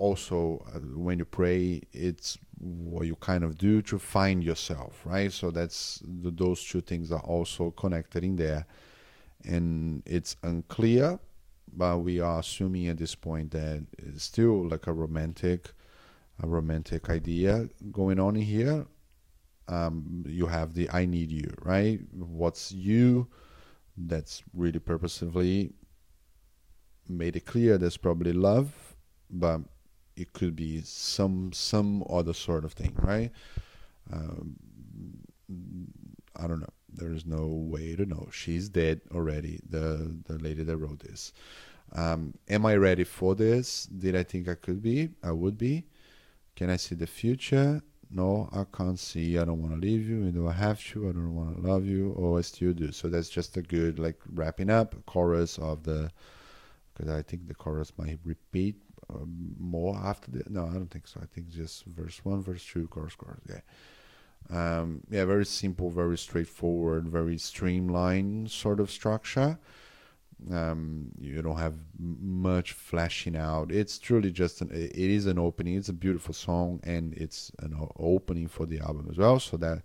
also, 0.00 0.64
uh, 0.74 0.78
when 0.78 1.18
you 1.18 1.26
pray, 1.26 1.82
it's 1.92 2.38
what 2.58 3.06
you 3.06 3.16
kind 3.16 3.44
of 3.44 3.58
do 3.58 3.82
to 3.82 3.98
find 3.98 4.42
yourself, 4.42 5.02
right? 5.04 5.30
So 5.30 5.50
that's 5.50 6.02
the, 6.22 6.30
those 6.30 6.64
two 6.64 6.80
things 6.80 7.12
are 7.12 7.20
also 7.20 7.70
connected 7.72 8.24
in 8.24 8.36
there, 8.36 8.64
and 9.44 10.02
it's 10.06 10.36
unclear, 10.42 11.18
but 11.76 11.98
we 11.98 12.18
are 12.18 12.40
assuming 12.40 12.88
at 12.88 12.96
this 12.96 13.14
point 13.14 13.50
that 13.50 13.86
it's 13.98 14.24
still 14.24 14.66
like 14.68 14.86
a 14.86 14.92
romantic, 14.92 15.70
a 16.42 16.46
romantic 16.46 17.10
idea 17.10 17.68
going 17.92 18.18
on 18.18 18.36
in 18.36 18.42
here. 18.42 18.86
Um, 19.68 20.24
you 20.26 20.46
have 20.46 20.72
the 20.72 20.88
"I 20.90 21.04
need 21.04 21.30
you," 21.30 21.52
right? 21.62 22.00
What's 22.12 22.72
you? 22.72 23.28
That's 23.96 24.42
really 24.54 24.78
purposefully 24.78 25.74
made 27.06 27.36
it 27.36 27.44
clear. 27.44 27.76
There's 27.76 27.98
probably 27.98 28.32
love, 28.32 28.72
but 29.28 29.60
it 30.20 30.32
could 30.32 30.54
be 30.54 30.82
some 30.82 31.52
some 31.52 32.04
other 32.08 32.34
sort 32.34 32.64
of 32.64 32.72
thing, 32.72 32.94
right? 32.98 33.30
Um, 34.12 34.56
I 36.36 36.46
don't 36.46 36.60
know. 36.60 36.74
There 36.92 37.12
is 37.12 37.24
no 37.24 37.46
way 37.46 37.96
to 37.96 38.04
know. 38.04 38.28
She's 38.32 38.68
dead 38.68 39.00
already. 39.14 39.60
The 39.68 40.14
the 40.26 40.38
lady 40.38 40.62
that 40.62 40.76
wrote 40.76 41.00
this. 41.00 41.32
Um, 41.92 42.34
am 42.48 42.66
I 42.66 42.76
ready 42.76 43.04
for 43.04 43.34
this? 43.34 43.86
Did 43.86 44.14
I 44.14 44.22
think 44.22 44.48
I 44.48 44.54
could 44.54 44.82
be? 44.82 45.10
I 45.22 45.32
would 45.32 45.58
be. 45.58 45.86
Can 46.54 46.70
I 46.70 46.76
see 46.76 46.94
the 46.94 47.06
future? 47.06 47.82
No, 48.12 48.48
I 48.52 48.64
can't 48.76 48.98
see. 48.98 49.38
I 49.38 49.44
don't 49.44 49.62
want 49.62 49.74
to 49.74 49.80
leave 49.80 50.08
you. 50.08 50.30
Do 50.30 50.48
I 50.48 50.52
have 50.52 50.84
to? 50.88 51.08
I 51.08 51.12
don't 51.12 51.34
want 51.34 51.56
to 51.56 51.68
love 51.68 51.86
you. 51.86 52.12
Or 52.12 52.38
I 52.38 52.42
still 52.42 52.72
do. 52.72 52.92
So 52.92 53.08
that's 53.08 53.28
just 53.28 53.56
a 53.56 53.62
good 53.62 53.98
like 53.98 54.18
wrapping 54.34 54.70
up 54.70 54.94
chorus 55.06 55.58
of 55.58 55.84
the. 55.84 56.10
Because 56.92 57.12
I 57.12 57.22
think 57.22 57.48
the 57.48 57.54
chorus 57.54 57.92
might 57.96 58.18
repeat 58.24 58.76
more 59.58 59.96
after 59.96 60.30
the 60.30 60.42
no 60.48 60.66
i 60.66 60.72
don't 60.72 60.90
think 60.90 61.06
so. 61.06 61.20
I 61.22 61.26
think 61.26 61.48
just 61.48 61.84
verse 61.84 62.20
one 62.24 62.42
verse 62.42 62.64
two 62.64 62.88
chorus 62.88 63.14
chorus 63.14 63.40
yeah. 63.48 63.60
Um, 64.50 65.02
yeah 65.10 65.24
very 65.24 65.46
simple 65.46 65.90
very 65.90 66.18
straightforward 66.18 67.08
very 67.08 67.38
streamlined 67.38 68.50
sort 68.50 68.80
of 68.80 68.90
structure. 68.90 69.58
Um, 70.50 71.10
you 71.20 71.42
don't 71.42 71.58
have 71.58 71.74
much 71.98 72.72
flashing 72.72 73.36
out. 73.36 73.70
It's 73.70 73.98
truly 73.98 74.30
just 74.30 74.62
an 74.62 74.70
it 74.72 74.96
is 74.96 75.26
an 75.26 75.38
opening. 75.38 75.76
It's 75.76 75.90
a 75.90 75.92
beautiful 75.92 76.32
song 76.32 76.80
and 76.82 77.12
it's 77.14 77.52
an 77.58 77.76
opening 77.98 78.48
for 78.48 78.64
the 78.64 78.80
album 78.80 79.08
as 79.10 79.18
well. 79.18 79.38
So 79.38 79.58
that 79.58 79.82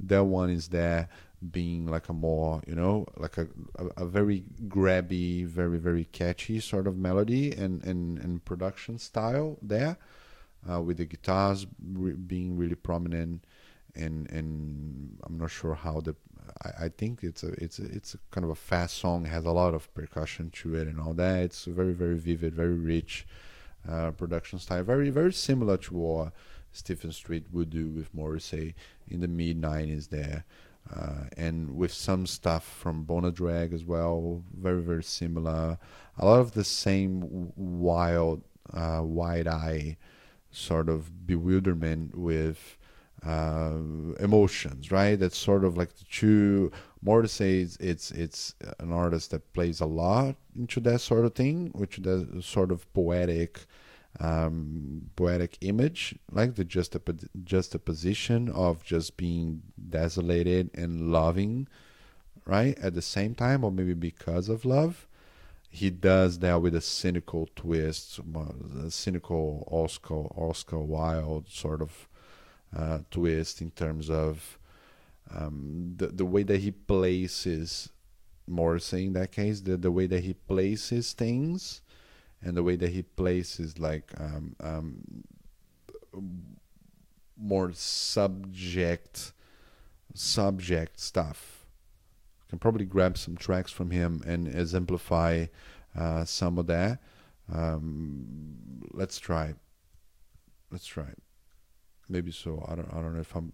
that 0.00 0.24
one 0.24 0.50
is 0.50 0.68
there 0.68 1.08
being 1.50 1.86
like 1.86 2.08
a 2.08 2.12
more 2.12 2.62
you 2.66 2.74
know 2.74 3.06
like 3.16 3.36
a, 3.38 3.46
a, 3.76 4.04
a, 4.04 4.06
very 4.06 4.44
grabby 4.66 5.44
very 5.44 5.78
very 5.78 6.04
catchy 6.06 6.60
sort 6.60 6.86
of 6.86 6.96
melody 6.96 7.52
and 7.52 7.84
and, 7.84 8.18
and 8.18 8.44
production 8.44 8.98
style 8.98 9.58
there 9.60 9.96
uh, 10.70 10.80
with 10.80 10.96
the 10.96 11.04
guitars 11.04 11.66
re- 11.92 12.12
being 12.12 12.56
really 12.56 12.74
prominent 12.74 13.44
and 13.94 14.30
and 14.30 15.18
I'm 15.24 15.38
not 15.38 15.50
sure 15.50 15.74
how 15.74 16.00
the 16.00 16.16
I, 16.78 16.88
think 16.88 17.22
it's 17.22 17.42
a 17.42 17.48
it's 17.62 17.78
a, 17.78 17.84
it's 17.84 18.14
a 18.14 18.18
kind 18.30 18.44
of 18.44 18.50
a 18.50 18.54
fast 18.54 18.98
song 18.98 19.24
has 19.24 19.44
a 19.44 19.50
lot 19.50 19.74
of 19.74 19.92
percussion 19.94 20.50
to 20.50 20.74
it 20.74 20.86
and 20.86 21.00
all 21.00 21.14
that. 21.14 21.42
It's 21.42 21.64
very 21.64 21.92
very 21.92 22.16
vivid 22.16 22.54
very 22.54 22.74
rich 22.74 23.26
uh, 23.88 24.10
production 24.12 24.58
style. 24.58 24.82
Very 24.82 25.10
very 25.10 25.32
similar 25.32 25.76
to 25.78 25.94
what 25.94 26.32
Stephen 26.72 27.12
Street 27.12 27.46
would 27.52 27.70
do 27.70 27.88
with 27.88 28.12
Morrissey 28.14 28.74
in 29.08 29.20
the 29.20 29.28
mid 29.28 29.60
90s 29.60 30.08
there 30.08 30.44
uh, 30.94 31.24
and 31.36 31.76
with 31.76 31.92
some 31.92 32.26
stuff 32.26 32.64
from 32.64 33.04
Bona 33.04 33.30
Drag 33.30 33.72
as 33.72 33.84
well, 33.84 34.42
very 34.56 34.82
very 34.82 35.04
similar. 35.04 35.78
A 36.18 36.24
lot 36.24 36.40
of 36.40 36.52
the 36.52 36.64
same 36.64 37.52
wild, 37.56 38.42
uh, 38.72 39.00
wide 39.02 39.48
eye 39.48 39.96
sort 40.50 40.88
of 40.88 41.26
bewilderment 41.26 42.16
with 42.16 42.78
uh, 43.26 43.72
emotions, 44.20 44.90
right? 44.90 45.18
That's 45.18 45.38
sort 45.38 45.64
of 45.64 45.76
like 45.76 45.94
the 45.96 46.04
two. 46.04 46.70
More 47.02 47.22
to 47.22 47.28
say, 47.28 47.58
it's, 47.60 47.76
it's 47.78 48.10
it's 48.10 48.54
an 48.78 48.92
artist 48.92 49.30
that 49.30 49.52
plays 49.52 49.80
a 49.80 49.86
lot 49.86 50.36
into 50.56 50.80
that 50.80 51.00
sort 51.00 51.24
of 51.24 51.34
thing, 51.34 51.70
which 51.74 51.96
the 51.98 52.42
sort 52.42 52.70
of 52.70 52.92
poetic 52.94 53.66
um, 54.20 55.10
poetic 55.16 55.58
image, 55.60 56.16
like 56.30 56.54
the 56.54 56.64
juxtap- 56.64 57.28
juxtaposition 57.44 58.48
of 58.48 58.84
just 58.84 59.16
being 59.16 59.62
desolated 59.90 60.70
and 60.74 61.12
loving, 61.12 61.68
right? 62.46 62.78
At 62.78 62.94
the 62.94 63.02
same 63.02 63.34
time, 63.34 63.64
or 63.64 63.72
maybe 63.72 63.94
because 63.94 64.48
of 64.48 64.64
love. 64.64 65.06
He 65.68 65.90
does 65.90 66.38
that 66.38 66.62
with 66.62 66.76
a 66.76 66.80
cynical 66.80 67.48
twist, 67.56 68.20
a 68.80 68.90
cynical 68.92 69.66
Oscar 69.68 70.28
Oscar 70.36 70.78
Wilde 70.78 71.48
sort 71.48 71.82
of 71.82 72.08
uh, 72.76 73.00
twist 73.10 73.60
in 73.60 73.72
terms 73.72 74.08
of 74.08 74.56
um, 75.34 75.94
the 75.96 76.06
the 76.06 76.24
way 76.24 76.44
that 76.44 76.60
he 76.60 76.70
places 76.70 77.88
Morrissey 78.46 79.06
in 79.06 79.14
that 79.14 79.32
case, 79.32 79.62
the 79.62 79.76
the 79.76 79.90
way 79.90 80.06
that 80.06 80.22
he 80.22 80.34
places 80.34 81.12
things 81.12 81.80
and 82.44 82.56
the 82.56 82.62
way 82.62 82.76
that 82.76 82.90
he 82.90 83.02
places 83.02 83.78
like 83.78 84.12
um, 84.18 84.54
um, 84.60 85.24
more 87.36 87.72
subject 87.72 89.32
subject 90.14 91.00
stuff. 91.00 91.66
can 92.48 92.58
probably 92.58 92.84
grab 92.84 93.18
some 93.18 93.36
tracks 93.36 93.72
from 93.72 93.90
him 93.90 94.22
and 94.24 94.46
exemplify 94.46 95.46
uh, 95.98 96.24
some 96.24 96.58
of 96.58 96.66
that. 96.68 97.00
Um, 97.52 98.82
let's 98.92 99.18
try. 99.18 99.54
Let's 100.70 100.86
try. 100.86 101.08
Maybe 102.08 102.30
so. 102.30 102.64
I 102.68 102.74
don't. 102.76 102.88
I 102.92 103.00
don't 103.00 103.14
know 103.14 103.20
if 103.20 103.34
I'm 103.34 103.52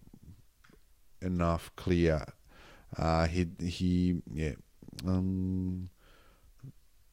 enough 1.21 1.71
clear. 1.75 2.25
Uh, 2.97 3.27
he 3.27 3.47
he 3.59 4.21
yeah. 4.31 4.53
Um, 5.05 5.89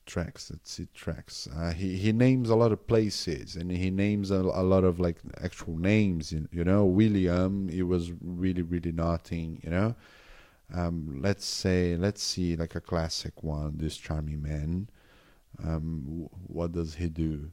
tracks. 0.09 0.51
Let's 0.51 0.73
see 0.73 0.89
tracks. 0.95 1.47
Uh, 1.55 1.71
he 1.71 1.97
he 1.97 2.11
names 2.11 2.51
a 2.51 2.57
lot 2.57 2.73
of 2.73 2.87
places 2.89 3.55
and 3.55 3.71
he 3.71 3.91
names 3.91 4.33
a, 4.33 4.41
a 4.41 4.65
lot 4.65 4.83
of 4.83 4.99
like 4.99 5.19
actual 5.41 5.79
names. 5.79 6.33
You, 6.33 6.49
you 6.51 6.65
know, 6.65 6.85
William. 6.85 7.69
He 7.69 7.83
was 7.83 8.11
really 8.21 8.63
really 8.63 8.91
nothing. 8.93 9.61
You 9.63 9.71
know. 9.71 9.95
Um, 10.75 11.21
let's 11.23 11.47
say 11.47 11.97
let's 11.97 12.23
see 12.23 12.57
like 12.57 12.75
a 12.75 12.81
classic 12.81 13.43
one. 13.45 13.77
This 13.77 13.97
charming 13.97 14.43
man. 14.43 14.89
Um, 15.63 16.29
what 16.47 16.73
does 16.73 16.95
he 16.95 17.09
do? 17.09 17.53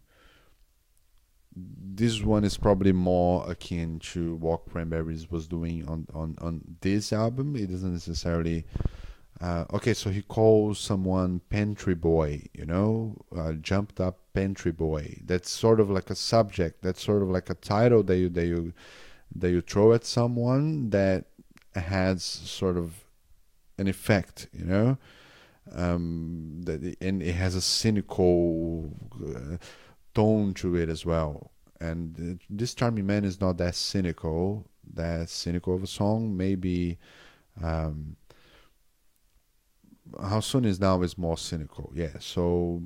This 1.55 2.21
one 2.21 2.43
is 2.43 2.57
probably 2.57 2.91
more 2.91 3.49
akin 3.49 3.99
to 4.11 4.35
what 4.35 4.65
Cranberries 4.69 5.31
was 5.31 5.47
doing 5.47 5.87
on 5.87 6.07
on 6.13 6.35
on 6.41 6.61
this 6.81 7.13
album. 7.13 7.55
It 7.55 7.69
doesn't 7.69 7.93
necessarily 7.93 8.65
uh, 9.41 9.65
okay, 9.73 9.93
so 9.93 10.09
he 10.09 10.21
calls 10.21 10.79
someone 10.79 11.41
pantry 11.49 11.95
boy, 11.95 12.43
you 12.53 12.65
know, 12.65 13.17
uh, 13.35 13.53
jumped 13.53 13.99
up 13.99 14.19
pantry 14.33 14.71
boy. 14.71 15.19
That's 15.25 15.49
sort 15.49 15.79
of 15.79 15.89
like 15.89 16.09
a 16.09 16.15
subject. 16.15 16.81
That's 16.81 17.03
sort 17.03 17.21
of 17.21 17.29
like 17.29 17.49
a 17.49 17.55
title 17.55 18.01
that 18.03 18.17
you 18.17 18.29
that 18.29 18.45
you 18.45 18.73
that 19.35 19.49
you 19.49 19.61
throw 19.61 19.91
at 19.93 20.05
someone 20.05 20.89
that 20.91 21.25
has 21.75 22.23
sort 22.23 22.77
of 22.77 23.03
an 23.77 23.87
effect, 23.87 24.47
you 24.53 24.65
know. 24.65 24.97
Um, 25.73 26.61
that 26.63 26.95
and 27.01 27.21
it 27.21 27.33
has 27.33 27.55
a 27.55 27.61
cynical 27.61 28.93
uh, 29.21 29.57
tone 30.13 30.53
to 30.55 30.75
it 30.75 30.87
as 30.87 31.05
well. 31.05 31.51
And 31.81 32.39
uh, 32.39 32.43
this 32.49 32.73
charming 32.73 33.05
man 33.05 33.25
is 33.25 33.41
not 33.41 33.57
that 33.57 33.75
cynical, 33.75 34.69
that 34.93 35.27
cynical 35.27 35.75
of 35.75 35.83
a 35.83 35.87
song. 35.87 36.37
Maybe. 36.37 36.99
Um, 37.61 38.15
how 40.21 40.39
soon 40.39 40.65
is 40.65 40.79
now 40.79 41.01
is 41.01 41.17
more 41.17 41.37
cynical. 41.37 41.91
Yeah. 41.93 42.19
So 42.19 42.83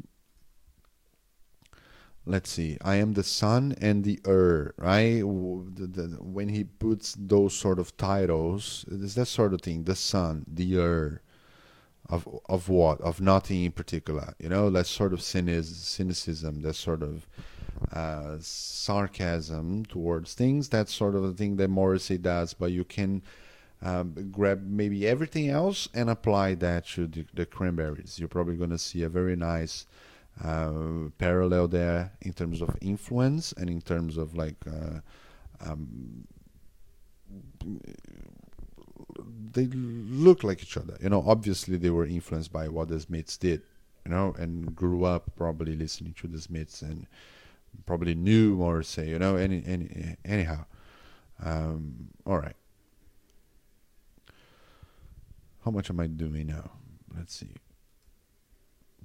let's 2.25 2.49
see. 2.49 2.77
I 2.81 2.95
am 2.95 3.13
the 3.13 3.23
sun 3.23 3.75
and 3.81 4.03
the 4.03 4.19
earth, 4.25 4.73
right? 4.77 5.21
When 5.23 6.49
he 6.49 6.63
puts 6.63 7.15
those 7.17 7.53
sort 7.53 7.79
of 7.79 7.95
titles, 7.97 8.85
it's 8.91 9.15
that 9.15 9.27
sort 9.27 9.53
of 9.53 9.61
thing. 9.61 9.83
The 9.83 9.95
sun, 9.95 10.45
the 10.47 10.77
earth. 10.77 11.19
Of, 12.11 12.27
of 12.49 12.69
what? 12.69 12.99
Of 13.01 13.21
nothing 13.21 13.65
in 13.65 13.71
particular. 13.71 14.33
You 14.39 14.49
know, 14.49 14.71
that 14.71 14.87
sort 14.87 15.13
of 15.13 15.21
cynicism, 15.21 16.61
that 16.63 16.73
sort 16.73 17.03
of 17.03 17.27
uh, 17.93 18.37
sarcasm 18.39 19.85
towards 19.85 20.33
things. 20.33 20.69
That's 20.69 20.91
sort 20.91 21.13
of 21.13 21.21
the 21.21 21.33
thing 21.33 21.57
that 21.57 21.67
Morrissey 21.67 22.17
does, 22.17 22.55
but 22.55 22.71
you 22.71 22.83
can 22.83 23.21
um, 23.81 24.13
grab 24.31 24.63
maybe 24.65 25.07
everything 25.07 25.49
else 25.49 25.87
and 25.93 26.09
apply 26.09 26.55
that 26.55 26.85
to 26.87 27.07
the, 27.07 27.25
the 27.33 27.45
cranberries. 27.45 28.19
You're 28.19 28.27
probably 28.27 28.55
going 28.55 28.71
to 28.71 28.77
see 28.77 29.03
a 29.03 29.09
very 29.09 29.35
nice 29.35 29.85
uh, 30.43 31.09
parallel 31.17 31.67
there 31.67 32.11
in 32.21 32.33
terms 32.33 32.61
of 32.61 32.75
influence 32.81 33.53
and 33.53 33.69
in 33.69 33.81
terms 33.81 34.17
of 34.17 34.35
like 34.35 34.55
uh, 34.67 34.99
um, 35.61 36.25
they 39.51 39.65
look 39.65 40.43
like 40.43 40.61
each 40.61 40.77
other. 40.77 40.97
You 41.01 41.09
know, 41.09 41.23
obviously 41.25 41.77
they 41.77 41.89
were 41.89 42.05
influenced 42.05 42.51
by 42.51 42.67
what 42.67 42.89
the 42.89 42.99
Smiths 42.99 43.37
did, 43.37 43.61
you 44.05 44.11
know, 44.11 44.33
and 44.37 44.75
grew 44.75 45.05
up 45.05 45.31
probably 45.35 45.75
listening 45.75 46.13
to 46.19 46.27
the 46.27 46.39
Smiths 46.39 46.81
and 46.81 47.07
probably 47.85 48.15
knew 48.15 48.55
Morrissey, 48.55 49.09
you 49.09 49.19
know, 49.19 49.35
any, 49.35 49.63
any 49.65 50.15
anyhow. 50.25 50.65
Um, 51.43 52.09
all 52.25 52.37
right. 52.37 52.55
How 55.69 55.75
much 55.75 55.91
am 55.91 55.99
I 55.99 56.07
doing 56.07 56.47
now? 56.47 56.71
Let's 57.15 57.35
see. 57.35 57.53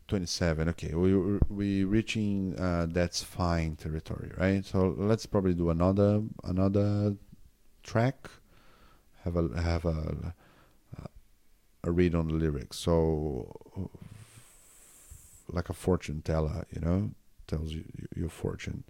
27 0.09 0.71
okay 0.71 0.95
we 0.95 1.15
we 1.51 1.85
reaching 1.85 2.59
uh, 2.59 2.87
that's 2.89 3.23
fine 3.23 3.77
territory 3.77 4.31
right? 4.39 4.65
So 4.65 4.95
let's 4.97 5.27
probably 5.27 5.53
do 5.53 5.69
another 5.69 6.23
another 6.43 7.17
track. 7.83 8.31
Have 9.25 9.37
a 9.37 9.61
have 9.61 9.85
a 9.85 10.35
a 11.83 11.91
read 11.91 12.15
on 12.15 12.29
the 12.29 12.35
lyrics. 12.35 12.79
So 12.79 13.91
like 15.53 15.69
a 15.69 15.75
fortune 15.75 16.23
teller 16.23 16.65
you 16.75 16.81
know 16.81 17.11
tells 17.47 17.75
you 17.75 17.85
your 18.17 18.31
fortune. 18.31 18.85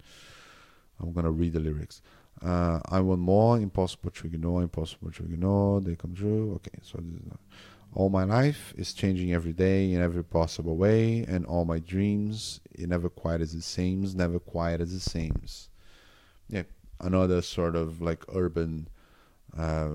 I'm 1.01 1.11
gonna 1.11 1.31
read 1.31 1.51
the 1.51 1.59
lyrics 1.59 2.01
uh, 2.41 2.79
I 2.89 2.99
want 2.99 3.21
more, 3.21 3.57
impossible 3.57 4.11
to 4.11 4.27
ignore, 4.27 4.61
impossible 4.61 5.11
to 5.11 5.23
ignore, 5.23 5.81
they 5.81 5.95
come 5.95 6.13
true. 6.13 6.53
Okay, 6.55 6.79
so 6.81 7.01
all 7.93 8.09
my 8.09 8.23
life 8.23 8.73
is 8.77 8.93
changing 8.93 9.33
every 9.33 9.53
day 9.53 9.93
in 9.93 10.01
every 10.01 10.23
possible 10.23 10.75
way, 10.75 11.25
and 11.27 11.45
all 11.45 11.65
my 11.65 11.79
dreams, 11.79 12.59
it 12.71 12.89
never 12.89 13.09
quite 13.09 13.41
as 13.41 13.53
it 13.53 13.63
seems, 13.63 14.15
never 14.15 14.39
quite 14.39 14.81
as 14.81 14.93
it 14.93 14.99
seems. 14.99 15.69
Yeah, 16.49 16.63
another 16.99 17.41
sort 17.41 17.75
of 17.75 18.01
like 18.01 18.23
urban, 18.33 18.89
uh, 19.57 19.89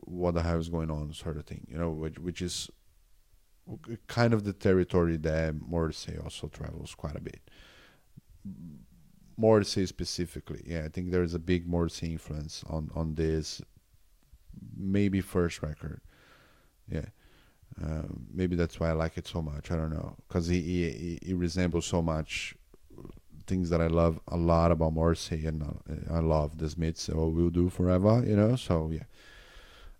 what 0.00 0.34
the 0.34 0.42
hell 0.42 0.58
is 0.58 0.68
going 0.68 0.90
on 0.90 1.12
sort 1.12 1.36
of 1.36 1.46
thing, 1.46 1.66
you 1.70 1.78
know, 1.78 1.90
which, 1.90 2.18
which 2.18 2.42
is 2.42 2.68
kind 4.08 4.34
of 4.34 4.44
the 4.44 4.52
territory 4.52 5.16
that 5.16 5.54
Morrissey 5.54 6.18
also 6.22 6.48
travels 6.48 6.94
quite 6.94 7.16
a 7.16 7.20
bit 7.20 7.40
Morrissey 9.36 9.86
specifically. 9.86 10.62
Yeah, 10.66 10.84
I 10.84 10.88
think 10.88 11.10
there 11.10 11.22
is 11.22 11.34
a 11.34 11.38
big 11.38 11.66
Morrissey 11.66 12.12
influence 12.12 12.64
on 12.68 12.90
on 12.94 13.14
this. 13.14 13.60
Maybe 14.76 15.20
first 15.20 15.62
record. 15.62 16.00
Yeah. 16.88 17.06
Um, 17.82 18.26
maybe 18.32 18.54
that's 18.54 18.78
why 18.78 18.90
I 18.90 18.92
like 18.92 19.18
it 19.18 19.26
so 19.26 19.42
much. 19.42 19.72
I 19.72 19.76
don't 19.76 19.90
know, 19.90 20.16
because 20.28 20.46
he, 20.46 20.60
he 20.60 21.18
he 21.22 21.34
resembles 21.34 21.86
so 21.86 22.02
much 22.02 22.54
things 23.46 23.68
that 23.70 23.80
I 23.80 23.88
love 23.88 24.20
a 24.28 24.36
lot 24.36 24.70
about 24.70 24.92
Morrissey, 24.92 25.44
and 25.46 25.62
uh, 25.62 26.14
I 26.14 26.20
love 26.20 26.58
the 26.58 26.70
Smiths, 26.70 27.02
so 27.02 27.28
will 27.28 27.50
do 27.50 27.68
forever, 27.68 28.22
you 28.24 28.36
know. 28.36 28.54
So 28.54 28.90
yeah, 28.92 29.04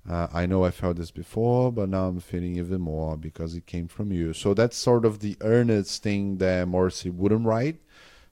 uh, 0.09 0.29
I 0.33 0.47
know 0.47 0.64
I 0.64 0.70
felt 0.70 0.97
this 0.97 1.11
before, 1.11 1.73
but 1.73 1.88
now 1.88 2.07
I'm 2.07 2.20
feeling 2.20 2.57
even 2.57 2.81
more 2.81 3.16
because 3.16 3.55
it 3.57 3.66
came 3.66 3.88
from 3.88 4.12
you. 4.12 4.33
So 4.33 4.55
that's 4.55 4.77
sort 4.77 5.05
of 5.05 5.18
the 5.18 5.37
earnest 5.40 6.03
thing 6.03 6.38
that 6.38 6.68
Morrissey 6.68 7.11
wouldn't 7.11 7.47
write, 7.47 7.81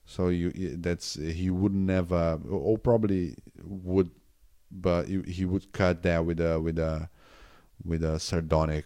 so 0.05 0.27
you 0.27 0.51
that's 0.77 1.15
he 1.15 1.49
would 1.49 1.73
never, 1.73 2.39
or 2.49 2.77
probably 2.77 3.35
would, 3.63 4.11
but 4.71 5.07
he 5.07 5.45
would 5.45 5.71
cut 5.71 6.03
that 6.03 6.25
with 6.25 6.39
a 6.39 6.59
with 6.59 6.77
a 6.77 7.09
with 7.83 8.03
a 8.03 8.19
sardonic 8.19 8.85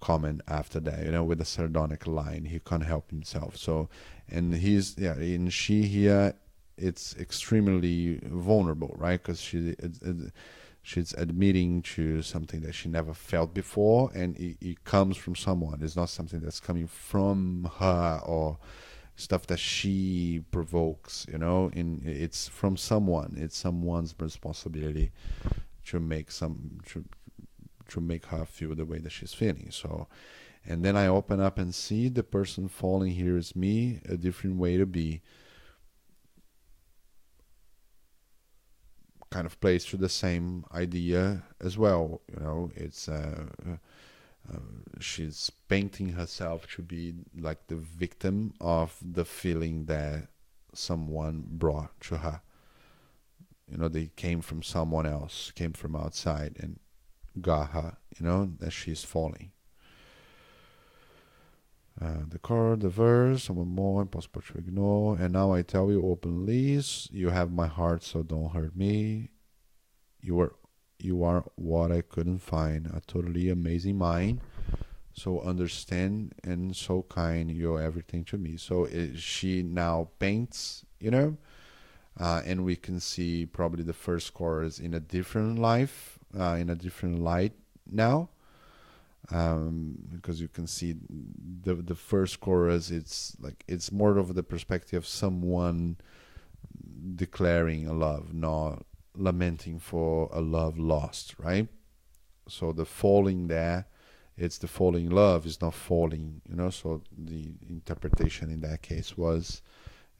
comment 0.00 0.40
after 0.48 0.80
that. 0.80 1.04
You 1.04 1.12
know, 1.12 1.24
with 1.24 1.40
a 1.40 1.44
sardonic 1.44 2.06
line, 2.06 2.46
he 2.46 2.60
can't 2.60 2.84
help 2.84 3.10
himself. 3.10 3.56
So, 3.56 3.88
and 4.28 4.54
he's 4.54 4.96
yeah, 4.98 5.16
in 5.16 5.50
she 5.50 5.82
here, 5.82 6.34
it's 6.78 7.14
extremely 7.16 8.20
vulnerable, 8.24 8.94
right? 8.98 9.22
Because 9.22 9.40
she. 9.40 9.74
She's 10.86 11.14
admitting 11.14 11.80
to 11.94 12.20
something 12.20 12.60
that 12.60 12.74
she 12.74 12.90
never 12.90 13.14
felt 13.14 13.54
before 13.54 14.10
and 14.14 14.36
it, 14.36 14.58
it, 14.60 14.84
comes 14.84 15.16
from 15.16 15.34
someone 15.34 15.80
it's 15.82 15.96
not 15.96 16.10
something 16.10 16.40
that's 16.40 16.60
coming 16.60 16.86
from 16.86 17.70
her 17.78 18.20
or 18.26 18.58
stuff 19.16 19.46
that 19.46 19.58
she 19.58 20.42
provokes 20.50 21.26
you 21.30 21.38
know 21.38 21.70
in 21.72 22.02
it's 22.04 22.48
from 22.48 22.76
someone. 22.76 23.34
It's 23.36 23.56
someone's 23.56 24.14
responsibility 24.18 25.12
to 25.86 26.00
make 26.00 26.30
some 26.30 26.80
to, 26.86 27.04
to 27.88 28.00
make 28.00 28.26
her 28.26 28.44
feel 28.44 28.74
the 28.74 28.84
way 28.84 28.98
that 28.98 29.12
she's 29.12 29.34
feeling. 29.34 29.68
So 29.70 30.08
and 30.66 30.82
then 30.82 30.96
i 30.96 31.06
open 31.06 31.40
up 31.40 31.58
and 31.58 31.74
see 31.74 32.08
the 32.08 32.22
person 32.22 32.68
falling 32.68 33.12
here 33.12 33.36
is 33.36 33.54
me 33.54 34.00
a 34.08 34.16
different 34.16 34.56
way 34.56 34.76
to 34.76 34.86
be. 34.86 35.22
Kind 39.30 39.46
of 39.46 39.60
plays 39.60 39.84
to 39.86 39.96
the 39.96 40.08
same 40.08 40.64
idea 40.72 41.42
as 41.60 41.76
well 41.76 42.20
you 42.32 42.42
know. 42.42 42.70
It's 42.74 43.08
uh, 43.08 43.46
she's 45.00 45.50
painting 45.68 46.10
herself 46.10 46.66
to 46.74 46.82
be 46.82 47.14
like 47.38 47.66
the 47.66 47.76
victim 47.76 48.54
of 48.60 48.96
the 49.02 49.24
feeling 49.24 49.86
that 49.86 50.28
someone 50.72 51.44
brought 51.46 51.98
to 52.02 52.18
her. 52.18 52.40
You 53.70 53.78
know, 53.78 53.88
they 53.88 54.10
came 54.16 54.40
from 54.40 54.62
someone 54.62 55.06
else, 55.06 55.50
came 55.54 55.72
from 55.72 55.96
outside, 55.96 56.56
and 56.60 56.78
got 57.40 57.70
her. 57.70 57.96
You 58.18 58.26
know 58.26 58.52
that 58.58 58.72
she's 58.72 59.04
falling. 59.04 59.52
Uh, 62.00 62.24
the 62.28 62.38
chord, 62.38 62.80
the 62.80 62.88
verse, 62.88 63.48
one 63.48 63.68
more, 63.68 64.02
impossible 64.02 64.42
to 64.42 64.58
ignore. 64.58 65.16
And 65.16 65.32
now 65.32 65.52
I 65.52 65.62
tell 65.62 65.90
you 65.90 66.04
openly, 66.04 66.80
you 67.10 67.30
have 67.30 67.52
my 67.52 67.68
heart, 67.68 68.02
so 68.02 68.22
don't 68.22 68.50
hurt 68.50 68.76
me. 68.76 69.30
You 70.20 70.40
are, 70.40 70.54
you 70.98 71.24
are 71.24 71.44
what 71.56 71.92
I 71.92 72.00
couldn't 72.00 72.38
find. 72.38 72.86
A 72.86 73.00
totally 73.06 73.48
amazing 73.50 73.98
mind, 73.98 74.40
so 75.12 75.40
understand 75.40 76.34
and 76.42 76.74
so 76.74 77.02
kind. 77.08 77.50
You're 77.50 77.80
everything 77.80 78.24
to 78.26 78.38
me. 78.38 78.56
So 78.56 78.84
it, 78.84 79.18
she 79.18 79.62
now 79.62 80.08
paints, 80.18 80.84
you 81.00 81.10
know, 81.10 81.36
uh, 82.18 82.42
and 82.44 82.64
we 82.64 82.76
can 82.76 83.00
see 83.00 83.46
probably 83.46 83.84
the 83.84 83.92
first 83.92 84.34
chorus 84.34 84.78
in 84.78 84.94
a 84.94 85.00
different 85.00 85.58
life, 85.58 86.18
uh, 86.38 86.56
in 86.58 86.70
a 86.70 86.74
different 86.74 87.20
light 87.20 87.52
now 87.90 88.28
um, 89.30 89.96
because 90.12 90.40
you 90.40 90.48
can 90.48 90.66
see 90.66 90.94
the 91.62 91.74
the 91.74 91.94
first 91.94 92.40
chorus 92.40 92.90
it's 92.90 93.36
like 93.40 93.64
it's 93.66 93.90
more 93.90 94.18
of 94.18 94.34
the 94.34 94.42
perspective 94.42 94.98
of 94.98 95.06
someone 95.06 95.96
declaring 97.16 97.86
a 97.86 97.92
love 97.92 98.34
not 98.34 98.84
lamenting 99.16 99.78
for 99.78 100.28
a 100.32 100.40
love 100.40 100.78
lost 100.78 101.34
right 101.38 101.68
so 102.48 102.72
the 102.72 102.84
falling 102.84 103.46
there 103.48 103.86
it's 104.36 104.58
the 104.58 104.66
falling 104.66 105.08
love 105.10 105.46
is 105.46 105.60
not 105.60 105.72
falling 105.74 106.40
you 106.48 106.56
know 106.56 106.70
so 106.70 107.00
the 107.16 107.52
interpretation 107.68 108.50
in 108.50 108.60
that 108.60 108.82
case 108.82 109.16
was 109.16 109.62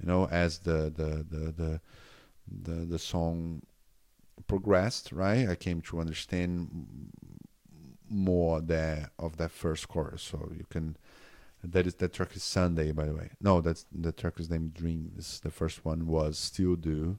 you 0.01 0.07
know 0.07 0.27
as 0.29 0.59
the 0.59 0.93
the 0.95 1.25
the 1.31 1.53
the 1.53 1.81
the, 2.63 2.87
the 2.87 2.99
song 2.99 3.63
progressed 4.47 5.11
right 5.13 5.49
i 5.49 5.55
came 5.55 5.81
to 5.81 5.99
understand 5.99 6.87
more 8.09 8.61
there 8.61 9.11
of 9.19 9.37
that 9.37 9.51
first 9.51 9.89
chorus. 9.89 10.23
So 10.23 10.53
you 10.57 10.67
can 10.71 10.97
that 11.63 11.87
is 11.87 11.95
that 11.95 12.13
track 12.13 12.37
is 12.37 12.43
Sunday, 12.43 12.93
by 12.93 13.07
the 13.07 13.15
way. 13.15 13.31
No, 13.41 13.61
that's 13.61 13.87
the 13.91 14.13
track 14.13 14.39
is 14.39 14.51
named 14.51 14.75
Dreams. 14.75 15.41
The 15.41 15.51
first 15.51 15.85
one 15.85 16.07
was 16.07 16.39
Still 16.39 16.77
Do, 16.77 17.19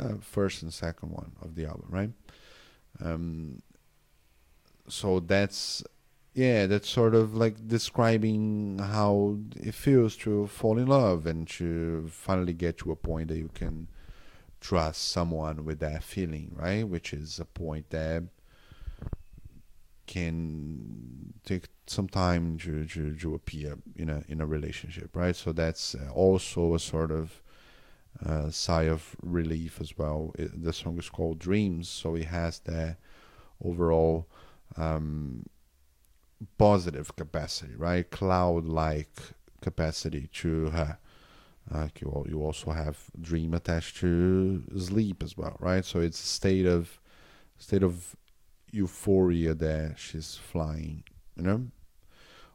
uh, 0.00 0.14
first 0.20 0.62
and 0.62 0.72
second 0.72 1.10
one 1.10 1.32
of 1.42 1.54
the 1.54 1.66
album, 1.66 1.86
right? 1.90 2.10
Um, 3.02 3.62
so 4.88 5.20
that's 5.20 5.82
yeah, 6.34 6.66
that's 6.66 6.88
sort 6.88 7.14
of 7.14 7.34
like 7.34 7.68
describing 7.68 8.78
how 8.78 9.38
it 9.56 9.74
feels 9.74 10.16
to 10.18 10.46
fall 10.46 10.78
in 10.78 10.86
love 10.86 11.26
and 11.26 11.46
to 11.48 12.08
finally 12.10 12.54
get 12.54 12.78
to 12.78 12.90
a 12.90 12.96
point 12.96 13.28
that 13.28 13.36
you 13.36 13.50
can 13.52 13.88
trust 14.60 15.10
someone 15.10 15.64
with 15.64 15.80
that 15.80 16.02
feeling, 16.02 16.54
right? 16.56 16.88
Which 16.88 17.12
is 17.12 17.38
a 17.38 17.44
point 17.44 17.90
that 17.90 18.24
can 20.06 21.34
take 21.44 21.68
some 21.86 22.08
time 22.08 22.58
to, 22.58 22.86
to, 22.86 23.14
to 23.16 23.34
appear 23.34 23.78
in 23.96 24.08
a 24.08 24.24
in 24.28 24.40
a 24.40 24.46
relationship, 24.46 25.14
right? 25.14 25.36
So 25.36 25.52
that's 25.52 25.94
uh, 25.94 26.10
also 26.12 26.74
a 26.74 26.78
sort 26.78 27.10
of 27.10 27.41
uh, 28.24 28.50
sigh 28.50 28.84
of 28.84 29.16
relief 29.22 29.80
as 29.80 29.96
well. 29.96 30.32
It, 30.38 30.62
the 30.62 30.72
song 30.72 30.98
is 30.98 31.08
called 31.08 31.38
Dreams, 31.38 31.88
so 31.88 32.14
it 32.14 32.26
has 32.26 32.58
that 32.60 32.98
overall 33.64 34.26
um, 34.76 35.46
positive 36.58 37.14
capacity, 37.16 37.74
right? 37.76 38.08
Cloud-like 38.10 39.20
capacity 39.60 40.28
to 40.34 40.70
her. 40.70 40.98
Like 41.70 42.00
you, 42.00 42.26
you 42.28 42.42
also 42.42 42.72
have 42.72 42.98
dream 43.20 43.54
attached 43.54 43.96
to 43.98 44.62
sleep 44.78 45.22
as 45.22 45.36
well, 45.36 45.56
right? 45.60 45.84
So 45.84 46.00
it's 46.00 46.22
a 46.22 46.26
state 46.26 46.66
of 46.66 47.00
state 47.58 47.84
of 47.84 48.16
euphoria 48.72 49.54
there 49.54 49.94
she's 49.96 50.34
flying 50.34 51.04
you 51.36 51.42
know 51.42 51.66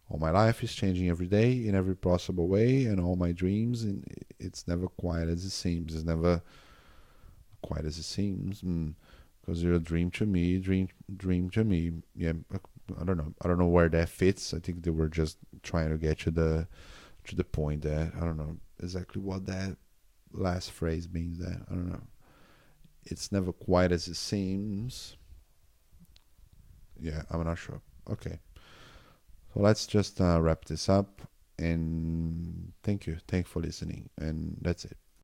all 0.10 0.20
my 0.20 0.32
life 0.32 0.64
is 0.64 0.74
changing 0.74 1.10
every 1.10 1.28
day 1.28 1.52
in 1.68 1.76
every 1.76 1.96
possible 1.96 2.48
way 2.48 2.86
and 2.86 3.00
all 3.00 3.16
my 3.16 3.32
dreams 3.32 3.84
and 3.84 4.06
it's 4.40 4.68
never 4.68 4.88
quite 4.88 5.28
as 5.28 5.44
it 5.44 5.50
seems. 5.50 5.94
It's 5.94 6.06
never 6.06 6.42
quite 7.62 7.86
as 7.86 7.98
it 7.98 8.04
seems 8.04 8.62
because 8.62 9.60
mm, 9.60 9.64
you're 9.64 9.74
a 9.74 9.80
dream 9.80 10.12
to 10.12 10.26
me 10.26 10.60
dream 10.60 10.88
dream 11.16 11.50
to 11.52 11.64
me. 11.64 11.92
Yeah 12.16 12.34
i 13.00 13.04
don't 13.04 13.18
know. 13.18 13.34
I 13.42 13.48
don't 13.48 13.60
know 13.60 13.68
where 13.68 13.90
that 13.90 14.10
fits. 14.10 14.54
I 14.54 14.60
think 14.60 14.84
they 14.84 14.92
were 14.92 15.10
just 15.10 15.38
trying 15.62 15.90
to 15.90 15.98
get 15.98 16.20
to 16.20 16.32
the 16.32 16.68
to 17.26 17.36
the 17.36 17.44
point 17.44 17.82
there 17.82 18.10
i 18.16 18.22
don't 18.22 18.38
know 18.38 18.56
exactly 18.82 19.22
what 19.22 19.46
that 19.48 19.76
last 20.32 20.72
phrase 20.72 21.10
means 21.12 21.40
there 21.40 21.62
i 21.70 21.74
don't 21.74 21.90
know. 21.90 22.02
It's 23.10 23.32
never 23.32 23.54
quite 23.54 23.92
as 23.92 24.08
it 24.08 24.16
seems. 24.16 25.16
Yeah, 27.00 27.24
I'm 27.30 27.44
not 27.44 27.58
sure. 27.58 27.82
Okay. 28.10 28.40
So 29.58 29.64
let's 29.64 29.88
just 29.88 30.22
uh, 30.22 30.40
wrap 30.40 30.66
this 30.66 30.88
up 30.88 31.22
and 31.58 32.74
thank 32.84 33.08
you. 33.08 33.18
Thank 33.28 33.48
you 33.48 33.50
for 33.50 33.60
listening. 33.60 34.08
And 34.20 34.56
that's 34.62 34.86
it. 34.86 34.98